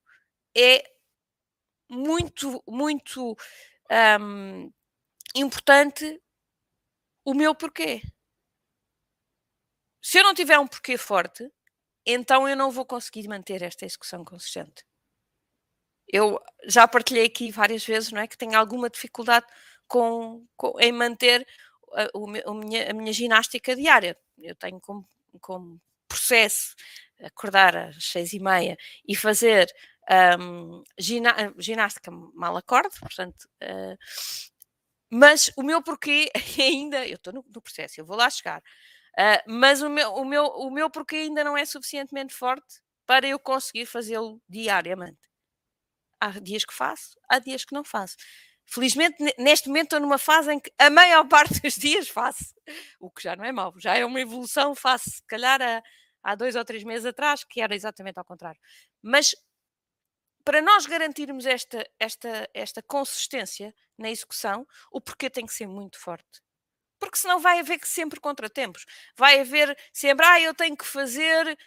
é 0.55 0.83
muito, 1.89 2.63
muito 2.67 3.35
um, 4.21 4.71
importante 5.35 6.21
o 7.25 7.33
meu 7.33 7.55
porquê. 7.55 8.01
Se 10.01 10.19
eu 10.19 10.23
não 10.23 10.33
tiver 10.33 10.59
um 10.59 10.67
porquê 10.67 10.97
forte, 10.97 11.51
então 12.05 12.47
eu 12.47 12.55
não 12.55 12.71
vou 12.71 12.85
conseguir 12.85 13.27
manter 13.27 13.61
esta 13.61 13.85
execução 13.85 14.23
consistente 14.23 14.83
eu 16.11 16.41
já 16.65 16.87
partilhei 16.87 17.25
aqui 17.25 17.51
várias 17.51 17.85
vezes, 17.85 18.11
não 18.11 18.21
é? 18.21 18.27
Que 18.27 18.37
tenho 18.37 18.57
alguma 18.57 18.89
dificuldade 18.89 19.45
com, 19.87 20.45
com 20.57 20.79
em 20.79 20.91
manter 20.91 21.47
a, 21.93 22.49
a, 22.49 22.53
minha, 22.53 22.91
a, 22.91 22.93
minha, 22.93 23.13
ginástica 23.13 23.75
diária. 23.75 24.17
Eu 24.37 24.55
tenho 24.55 24.79
como, 24.79 25.07
como 25.41 25.81
processo 26.07 26.75
acordar 27.21 27.75
às 27.75 28.03
seis 28.05 28.33
e 28.33 28.39
meia 28.39 28.77
e 29.07 29.15
fazer 29.15 29.71
um, 30.39 30.83
ginástica 30.97 32.11
mal 32.11 32.57
acordo, 32.57 32.89
portanto, 32.99 33.47
uh, 33.63 33.97
mas 35.09 35.51
o 35.55 35.63
meu 35.63 35.81
porquê 35.81 36.31
ainda, 36.59 37.05
eu 37.07 37.15
estou 37.15 37.33
no, 37.33 37.45
no, 37.53 37.61
processo, 37.61 37.99
eu 37.99 38.05
vou 38.05 38.17
lá 38.17 38.29
chegar, 38.29 38.59
uh, 38.59 39.43
mas 39.47 39.81
o 39.81 39.89
meu, 39.89 40.13
o, 40.13 40.25
meu, 40.25 40.45
o 40.45 40.71
meu 40.71 40.89
porquê 40.89 41.17
ainda 41.17 41.43
não 41.43 41.57
é 41.57 41.65
suficientemente 41.65 42.33
forte 42.33 42.81
para 43.05 43.27
eu 43.27 43.39
conseguir 43.39 43.85
fazê-lo 43.85 44.41
diariamente. 44.47 45.19
Há 46.19 46.39
dias 46.39 46.65
que 46.65 46.73
faço, 46.73 47.17
há 47.29 47.39
dias 47.39 47.63
que 47.63 47.73
não 47.73 47.83
faço. 47.83 48.15
Felizmente, 48.71 49.17
neste 49.37 49.67
momento, 49.67 49.85
estou 49.85 49.99
numa 49.99 50.17
fase 50.17 50.53
em 50.53 50.59
que 50.59 50.71
a 50.77 50.89
maior 50.89 51.25
parte 51.29 51.59
dos 51.59 51.75
dias 51.75 52.07
faço, 52.07 52.53
o 52.99 53.09
que 53.09 53.23
já 53.23 53.35
não 53.35 53.43
é 53.43 53.51
mau, 53.51 53.73
já 53.77 53.95
é 53.95 54.05
uma 54.05 54.21
evolução, 54.21 54.75
faço, 54.75 55.09
se 55.09 55.23
calhar, 55.25 55.61
há, 55.61 55.81
há 56.23 56.35
dois 56.35 56.55
ou 56.55 56.63
três 56.63 56.83
meses 56.83 57.05
atrás, 57.05 57.43
que 57.43 57.61
era 57.61 57.75
exatamente 57.75 58.19
ao 58.19 58.25
contrário. 58.25 58.59
Mas 59.01 59.35
para 60.45 60.61
nós 60.61 60.85
garantirmos 60.85 61.45
esta, 61.45 61.87
esta, 61.99 62.49
esta 62.53 62.81
consistência 62.81 63.73
na 63.97 64.09
execução, 64.09 64.65
o 64.91 65.01
porquê 65.01 65.29
tem 65.29 65.45
que 65.45 65.53
ser 65.53 65.67
muito 65.67 65.99
forte. 65.99 66.41
Porque 66.99 67.17
senão 67.17 67.39
vai 67.39 67.59
haver 67.59 67.79
sempre 67.83 68.19
contratempos. 68.19 68.85
Vai 69.15 69.39
haver 69.39 69.77
sempre, 69.93 70.25
ah, 70.25 70.41
eu 70.41 70.53
tenho 70.53 70.75
que 70.75 70.85
fazer 70.85 71.57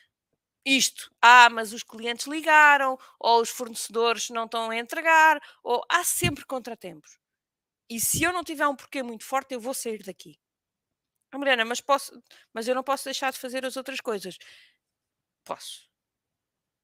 isto, 0.65 1.11
ah, 1.21 1.49
mas 1.51 1.73
os 1.73 1.83
clientes 1.83 2.27
ligaram, 2.27 2.99
ou 3.19 3.41
os 3.43 3.51
fornecedores 3.51 4.31
não 4.31 4.45
estão 4.45 4.71
a 4.71 4.77
entregar, 4.77 5.41
ou 5.63 5.85
há 5.89 6.05
sempre 6.05 6.45
contratempos. 6.45 7.19
E 7.91 8.01
se 8.01 8.23
eu 8.23 8.33
não 8.33 8.45
tiver 8.45 8.67
um 8.67 8.77
porquê 8.77 9.03
muito 9.03 9.25
forte, 9.25 9.55
eu 9.55 9.61
vou 9.61 9.75
sair 9.75 10.03
daqui. 10.03 10.39
Ah, 11.33 11.39
Mariana, 11.39 11.65
mas, 11.65 11.81
posso, 11.81 12.13
mas 12.55 12.69
eu 12.69 12.75
não 12.75 12.83
posso 12.83 13.05
deixar 13.05 13.33
de 13.33 13.39
fazer 13.39 13.65
as 13.67 13.77
outras 13.77 14.01
coisas. 14.01 14.39
Posso. 15.45 15.89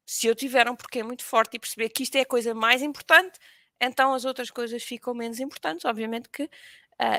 Se 0.06 0.26
eu 0.26 0.34
tiver 0.34 0.68
um 0.68 0.74
porquê 0.74 1.02
muito 1.02 1.22
forte 1.24 1.56
e 1.56 1.58
perceber 1.58 1.90
que 1.90 2.02
isto 2.02 2.16
é 2.16 2.22
a 2.22 2.26
coisa 2.26 2.54
mais 2.54 2.82
importante, 2.82 3.38
então 3.80 4.14
as 4.14 4.24
outras 4.24 4.50
coisas 4.50 4.82
ficam 4.82 5.14
menos 5.14 5.38
importantes. 5.38 5.84
Obviamente 5.84 6.28
que 6.30 6.44
uh, 6.44 6.50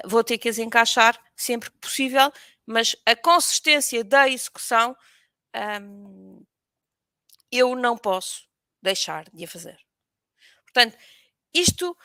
vou 0.05 0.23
ter 0.23 0.37
que 0.37 0.49
as 0.49 0.57
encaixar 0.57 1.19
sempre 1.35 1.71
que 1.71 1.77
possível, 1.77 2.31
mas 2.65 2.95
a 3.05 3.15
consistência 3.15 4.03
da 4.03 4.27
execução 4.27 4.95
um, 5.81 6.45
eu 7.51 7.75
não 7.75 7.97
posso 7.97 8.47
deixar 8.81 9.29
de 9.31 9.43
a 9.43 9.47
fazer. 9.47 9.79
Portanto, 10.63 10.97
isto 11.53 11.97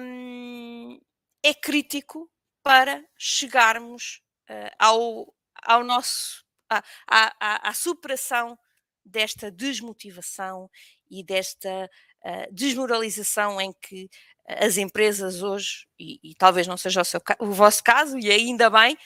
um, 0.00 1.00
é 1.42 1.54
crítico 1.54 2.30
para 2.62 3.04
chegarmos 3.16 4.22
uh, 4.50 4.70
ao, 4.78 5.34
ao 5.62 5.84
nosso 5.84 6.44
à, 6.68 6.82
à, 7.06 7.68
à, 7.68 7.74
superação 7.74 8.58
desta 9.04 9.50
desmotivação 9.50 10.68
e 11.08 11.22
desta 11.22 11.88
uh, 12.24 12.52
desmoralização 12.52 13.60
em 13.60 13.72
que 13.72 14.10
as 14.48 14.76
empresas 14.76 15.42
hoje, 15.42 15.86
e, 15.98 16.20
e 16.22 16.34
talvez 16.34 16.66
não 16.66 16.76
seja 16.76 17.00
o, 17.00 17.04
seu, 17.04 17.20
o 17.40 17.52
vosso 17.52 17.82
caso, 17.82 18.18
e 18.18 18.30
ainda 18.30 18.70
bem, 18.70 18.96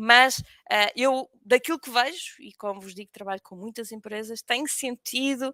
mas 0.00 0.38
uh, 0.38 0.90
eu, 0.96 1.28
daquilo 1.44 1.78
que 1.78 1.90
vejo, 1.90 2.34
e 2.40 2.52
como 2.54 2.80
vos 2.80 2.94
digo, 2.94 3.10
trabalho 3.12 3.40
com 3.42 3.54
muitas 3.54 3.92
empresas, 3.92 4.42
tenho 4.42 4.66
sentido 4.68 5.52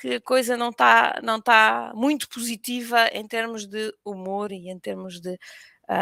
que 0.00 0.14
a 0.16 0.20
coisa 0.20 0.56
não 0.56 0.70
está 0.70 1.20
não 1.22 1.40
tá 1.40 1.92
muito 1.94 2.28
positiva 2.28 3.08
em 3.12 3.26
termos 3.26 3.66
de 3.66 3.92
humor 4.04 4.52
e 4.52 4.68
em 4.68 4.78
termos 4.78 5.20
de, 5.20 5.38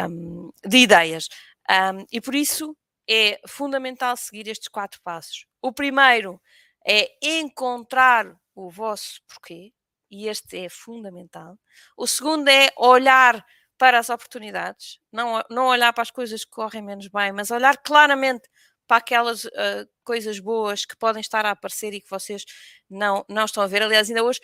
um, 0.09 0.51
de 0.65 0.77
ideias. 0.77 1.29
Um, 1.69 2.05
e 2.11 2.21
por 2.21 2.35
isso 2.35 2.75
é 3.09 3.39
fundamental 3.47 4.15
seguir 4.17 4.47
estes 4.47 4.67
quatro 4.67 4.99
passos. 5.03 5.45
O 5.61 5.71
primeiro 5.71 6.41
é 6.85 7.11
encontrar 7.21 8.35
o 8.55 8.69
vosso 8.69 9.21
porquê, 9.27 9.71
e 10.09 10.27
este 10.27 10.65
é 10.65 10.69
fundamental. 10.69 11.57
O 11.95 12.07
segundo 12.07 12.47
é 12.47 12.69
olhar 12.77 13.45
para 13.77 13.99
as 13.99 14.09
oportunidades, 14.09 14.99
não, 15.11 15.41
não 15.49 15.67
olhar 15.67 15.93
para 15.93 16.01
as 16.01 16.11
coisas 16.11 16.43
que 16.43 16.51
correm 16.51 16.81
menos 16.81 17.07
bem, 17.07 17.31
mas 17.31 17.51
olhar 17.51 17.77
claramente 17.77 18.49
para 18.87 18.97
aquelas 18.97 19.45
uh, 19.45 19.87
coisas 20.03 20.39
boas 20.39 20.85
que 20.85 20.95
podem 20.97 21.21
estar 21.21 21.45
a 21.45 21.51
aparecer 21.51 21.93
e 21.93 22.01
que 22.01 22.09
vocês 22.09 22.45
não, 22.89 23.25
não 23.29 23.45
estão 23.45 23.61
a 23.61 23.67
ver. 23.67 23.83
Aliás, 23.83 24.09
ainda 24.09 24.23
hoje 24.23 24.39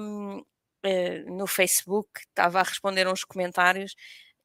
um, 0.00 0.38
uh, 0.38 0.46
eh, 0.84 1.24
no 1.26 1.46
Facebook 1.46 2.08
estava 2.28 2.60
a 2.60 2.62
responder 2.62 3.06
uns 3.08 3.24
comentários 3.24 3.94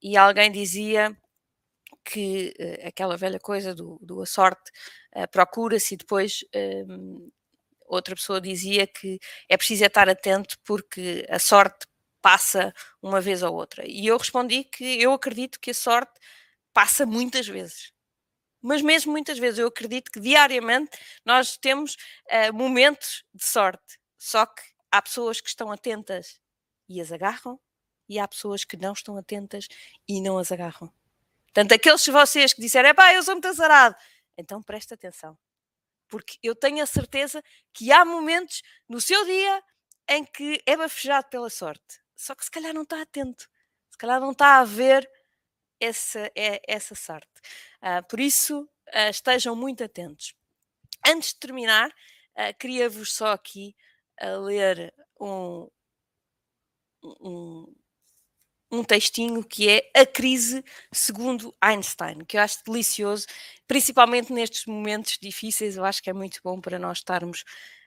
e 0.02 0.18
alguém 0.18 0.52
dizia 0.52 1.16
que 2.04 2.54
uh, 2.60 2.88
aquela 2.88 3.18
velha 3.18 3.40
coisa 3.40 3.76
do, 3.76 4.00
do 4.02 4.22
a 4.22 4.26
sorte 4.26 4.72
procura-se 5.32 5.96
e 5.96 5.98
depois 5.98 6.46
um, 6.88 7.32
outra 7.88 8.16
pessoa 8.16 8.40
dizia 8.40 8.86
que 8.86 9.20
é 9.50 9.58
preciso 9.58 9.84
é 9.84 9.88
estar 9.88 10.08
atento 10.10 10.58
porque 10.64 11.26
a 11.30 11.40
sorte 11.40 11.88
passa 12.28 12.74
uma 13.02 13.22
vez 13.22 13.42
ou 13.42 13.56
outra. 13.56 13.88
E 13.88 14.06
eu 14.06 14.18
respondi 14.18 14.66
que 14.66 15.02
eu 15.02 15.14
acredito 15.14 15.62
que 15.62 15.72
a 15.72 15.74
sorte 15.74 16.20
passa 16.74 17.06
muitas 17.06 17.48
vezes. 17.48 17.94
Mas 18.62 18.82
mesmo 18.82 19.14
muitas 19.14 19.40
vezes. 19.40 19.60
Eu 19.60 19.68
acredito 19.68 20.12
que 20.12 20.20
diariamente 20.20 20.92
nós 21.24 21.56
temos 21.56 21.96
uh, 22.26 22.54
momentos 22.54 23.24
de 23.34 23.46
sorte, 23.46 23.98
só 24.18 24.46
que 24.46 24.62
há 24.92 25.02
pessoas 25.02 25.40
que 25.40 25.48
estão 25.48 25.72
atentas 25.72 26.38
e 26.90 27.00
as 27.00 27.14
agarram, 27.14 27.58
e 28.10 28.20
há 28.20 28.28
pessoas 28.28 28.66
que 28.66 28.76
não 28.76 28.92
estão 28.92 29.16
atentas 29.16 29.70
e 30.06 30.20
não 30.20 30.38
as 30.38 30.52
agarram. 30.52 30.92
Portanto, 31.46 31.72
aqueles 31.72 32.04
de 32.04 32.12
vocês 32.12 32.52
que 32.52 32.60
disseram, 32.60 32.90
é 32.90 32.94
pá, 32.94 33.14
eu 33.14 33.24
sou 33.24 33.36
muito 33.36 33.48
azarado, 33.48 33.96
então 34.38 34.62
presta 34.62 34.96
atenção, 34.96 35.38
porque 36.10 36.38
eu 36.44 36.54
tenho 36.54 36.84
a 36.84 36.86
certeza 36.86 37.42
que 37.74 37.90
há 37.90 38.04
momentos 38.04 38.64
no 38.90 39.00
seu 39.00 39.24
dia 39.24 39.64
em 40.10 40.26
que 40.26 40.62
é 40.66 40.76
bafejado 40.76 41.30
pela 41.30 41.50
sorte, 41.50 42.06
só 42.18 42.36
que 42.36 42.44
se 42.44 42.52
calhar 42.52 42.74
não 42.74 42.82
está 42.82 43.02
atento, 43.02 43.48
se 43.90 43.98
calhar 43.98 44.20
não 44.20 44.32
está 44.32 44.60
a 44.60 44.66
ver 44.66 45.10
essa, 45.80 46.32
é, 46.36 46.62
essa 46.68 46.96
sorte. 46.96 47.30
Uh, 47.82 48.06
por 48.10 48.20
isso, 48.20 48.64
uh, 48.64 49.10
estejam 49.10 49.56
muito 49.56 49.84
atentos. 49.84 50.34
Antes 51.06 51.30
de 51.30 51.40
terminar, 51.40 51.90
uh, 51.90 52.58
queria-vos 52.60 53.14
só 53.14 53.32
aqui 53.32 53.76
ler 54.20 54.92
um, 55.22 55.70
um, 57.04 57.76
um 58.72 58.84
textinho 58.84 59.44
que 59.44 59.70
é 59.70 59.92
A 59.96 60.08
Crise 60.08 60.66
segundo 60.92 61.56
Einstein, 61.62 62.26
que 62.26 62.36
eu 62.36 62.42
acho 62.42 62.64
delicioso, 62.66 63.28
principalmente 63.68 64.34
nestes 64.34 64.66
momentos 64.66 65.20
difíceis, 65.22 65.78
eu 65.78 65.86
acho 65.86 66.02
que 66.02 66.10
é 66.10 66.14
muito 66.14 66.40
bom 66.44 66.60
para 66.60 66.80
nós 66.80 66.98
estarmos 66.98 67.44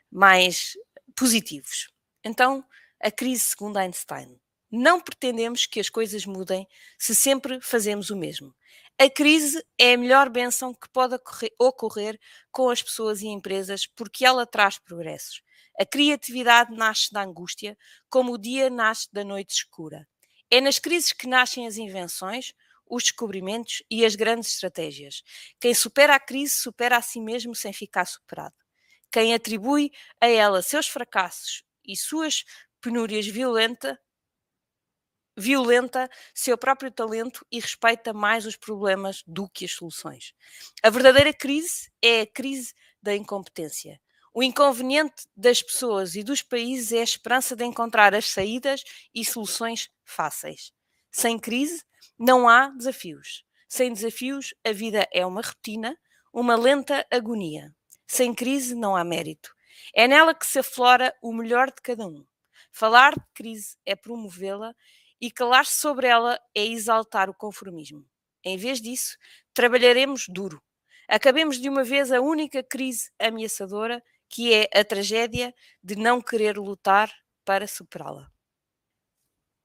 mais 0.08 0.76
positivos. 1.16 1.88
Então, 2.22 2.64
A 3.02 3.10
Crise 3.10 3.46
segundo 3.46 3.78
Einstein. 3.78 4.38
Não 4.70 5.00
pretendemos 5.00 5.64
que 5.64 5.80
as 5.80 5.88
coisas 5.88 6.26
mudem 6.26 6.68
se 6.98 7.14
sempre 7.14 7.58
fazemos 7.62 8.10
o 8.10 8.16
mesmo. 8.16 8.54
A 8.98 9.08
crise 9.08 9.64
é 9.78 9.94
a 9.94 9.96
melhor 9.96 10.28
benção 10.28 10.74
que 10.74 10.86
pode 10.90 11.18
ocorrer 11.58 12.20
com 12.52 12.68
as 12.68 12.82
pessoas 12.82 13.22
e 13.22 13.28
empresas 13.28 13.86
porque 13.86 14.22
ela 14.26 14.44
traz 14.44 14.78
progressos. 14.78 15.40
A 15.80 15.86
criatividade 15.86 16.76
nasce 16.76 17.10
da 17.10 17.22
angústia, 17.22 17.74
como 18.10 18.34
o 18.34 18.38
dia 18.38 18.68
nasce 18.68 19.08
da 19.10 19.24
noite 19.24 19.54
escura. 19.54 20.06
É 20.50 20.60
nas 20.60 20.78
crises 20.78 21.14
que 21.14 21.26
nascem 21.26 21.66
as 21.66 21.78
invenções, 21.78 22.52
os 22.86 23.04
descobrimentos 23.04 23.82
e 23.90 24.04
as 24.04 24.14
grandes 24.14 24.52
estratégias. 24.52 25.22
Quem 25.58 25.72
supera 25.72 26.16
a 26.16 26.20
crise 26.20 26.54
supera 26.56 26.98
a 26.98 27.02
si 27.02 27.18
mesmo 27.18 27.54
sem 27.54 27.72
ficar 27.72 28.04
superado. 28.04 28.54
Quem 29.10 29.32
atribui 29.32 29.90
a 30.20 30.28
ela 30.28 30.60
seus 30.60 30.86
fracassos 30.86 31.64
e 31.82 31.96
suas 31.96 32.44
penúrias 32.80 33.26
violenta, 33.26 33.98
violenta 35.36 36.08
seu 36.34 36.56
próprio 36.56 36.90
talento 36.90 37.46
e 37.50 37.58
respeita 37.58 38.12
mais 38.12 38.46
os 38.46 38.56
problemas 38.56 39.22
do 39.26 39.48
que 39.48 39.64
as 39.64 39.72
soluções. 39.72 40.34
A 40.82 40.90
verdadeira 40.90 41.32
crise 41.32 41.90
é 42.02 42.22
a 42.22 42.26
crise 42.26 42.74
da 43.02 43.14
incompetência. 43.14 44.00
O 44.32 44.42
inconveniente 44.42 45.26
das 45.36 45.60
pessoas 45.60 46.14
e 46.14 46.22
dos 46.22 46.40
países 46.40 46.92
é 46.92 47.00
a 47.00 47.04
esperança 47.04 47.56
de 47.56 47.64
encontrar 47.64 48.14
as 48.14 48.30
saídas 48.30 48.84
e 49.12 49.24
soluções 49.24 49.90
fáceis. 50.04 50.72
Sem 51.10 51.38
crise, 51.38 51.82
não 52.16 52.48
há 52.48 52.68
desafios. 52.68 53.44
Sem 53.68 53.92
desafios, 53.92 54.54
a 54.64 54.72
vida 54.72 55.08
é 55.12 55.26
uma 55.26 55.40
rotina, 55.40 55.96
uma 56.32 56.54
lenta 56.54 57.04
agonia. 57.10 57.74
Sem 58.06 58.32
crise, 58.32 58.74
não 58.74 58.96
há 58.96 59.02
mérito. 59.02 59.52
É 59.94 60.06
nela 60.06 60.34
que 60.34 60.46
se 60.46 60.60
aflora 60.60 61.14
o 61.20 61.32
melhor 61.32 61.68
de 61.68 61.82
cada 61.82 62.06
um. 62.06 62.24
Falar 62.72 63.14
de 63.14 63.24
crise 63.34 63.76
é 63.84 63.94
promovê-la 63.96 64.74
e 65.20 65.30
calar-se 65.30 65.78
sobre 65.78 66.06
ela 66.06 66.40
é 66.54 66.64
exaltar 66.64 67.28
o 67.28 67.34
conformismo. 67.34 68.06
Em 68.42 68.56
vez 68.56 68.80
disso, 68.80 69.18
trabalharemos 69.52 70.26
duro. 70.28 70.62
Acabemos 71.08 71.60
de 71.60 71.68
uma 71.68 71.84
vez 71.84 72.10
a 72.12 72.20
única 72.20 72.62
crise 72.62 73.10
ameaçadora, 73.18 74.02
que 74.28 74.54
é 74.54 74.68
a 74.72 74.84
tragédia 74.84 75.54
de 75.82 75.96
não 75.96 76.22
querer 76.22 76.56
lutar 76.56 77.12
para 77.44 77.66
superá-la. 77.66 78.30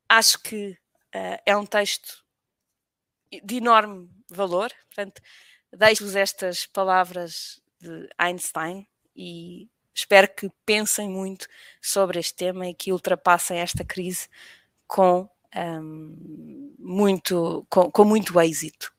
Acho 0.09 0.41
que 0.41 0.71
uh, 0.71 1.41
é 1.45 1.55
um 1.55 1.65
texto 1.65 2.25
de 3.43 3.57
enorme 3.57 4.09
valor, 4.29 4.71
portanto, 4.87 5.21
deixo-vos 5.71 6.15
estas 6.15 6.65
palavras 6.65 7.61
de 7.79 8.09
Einstein 8.17 8.87
e 9.15 9.69
espero 9.95 10.27
que 10.27 10.51
pensem 10.65 11.09
muito 11.09 11.47
sobre 11.81 12.19
este 12.19 12.35
tema 12.35 12.67
e 12.67 12.75
que 12.75 12.91
ultrapassem 12.91 13.57
esta 13.57 13.83
crise 13.83 14.27
com 14.85 15.27
um, 15.55 16.75
muito, 16.77 17.65
com, 17.69 17.89
com 17.89 18.03
muito 18.03 18.39
êxito. 18.39 18.94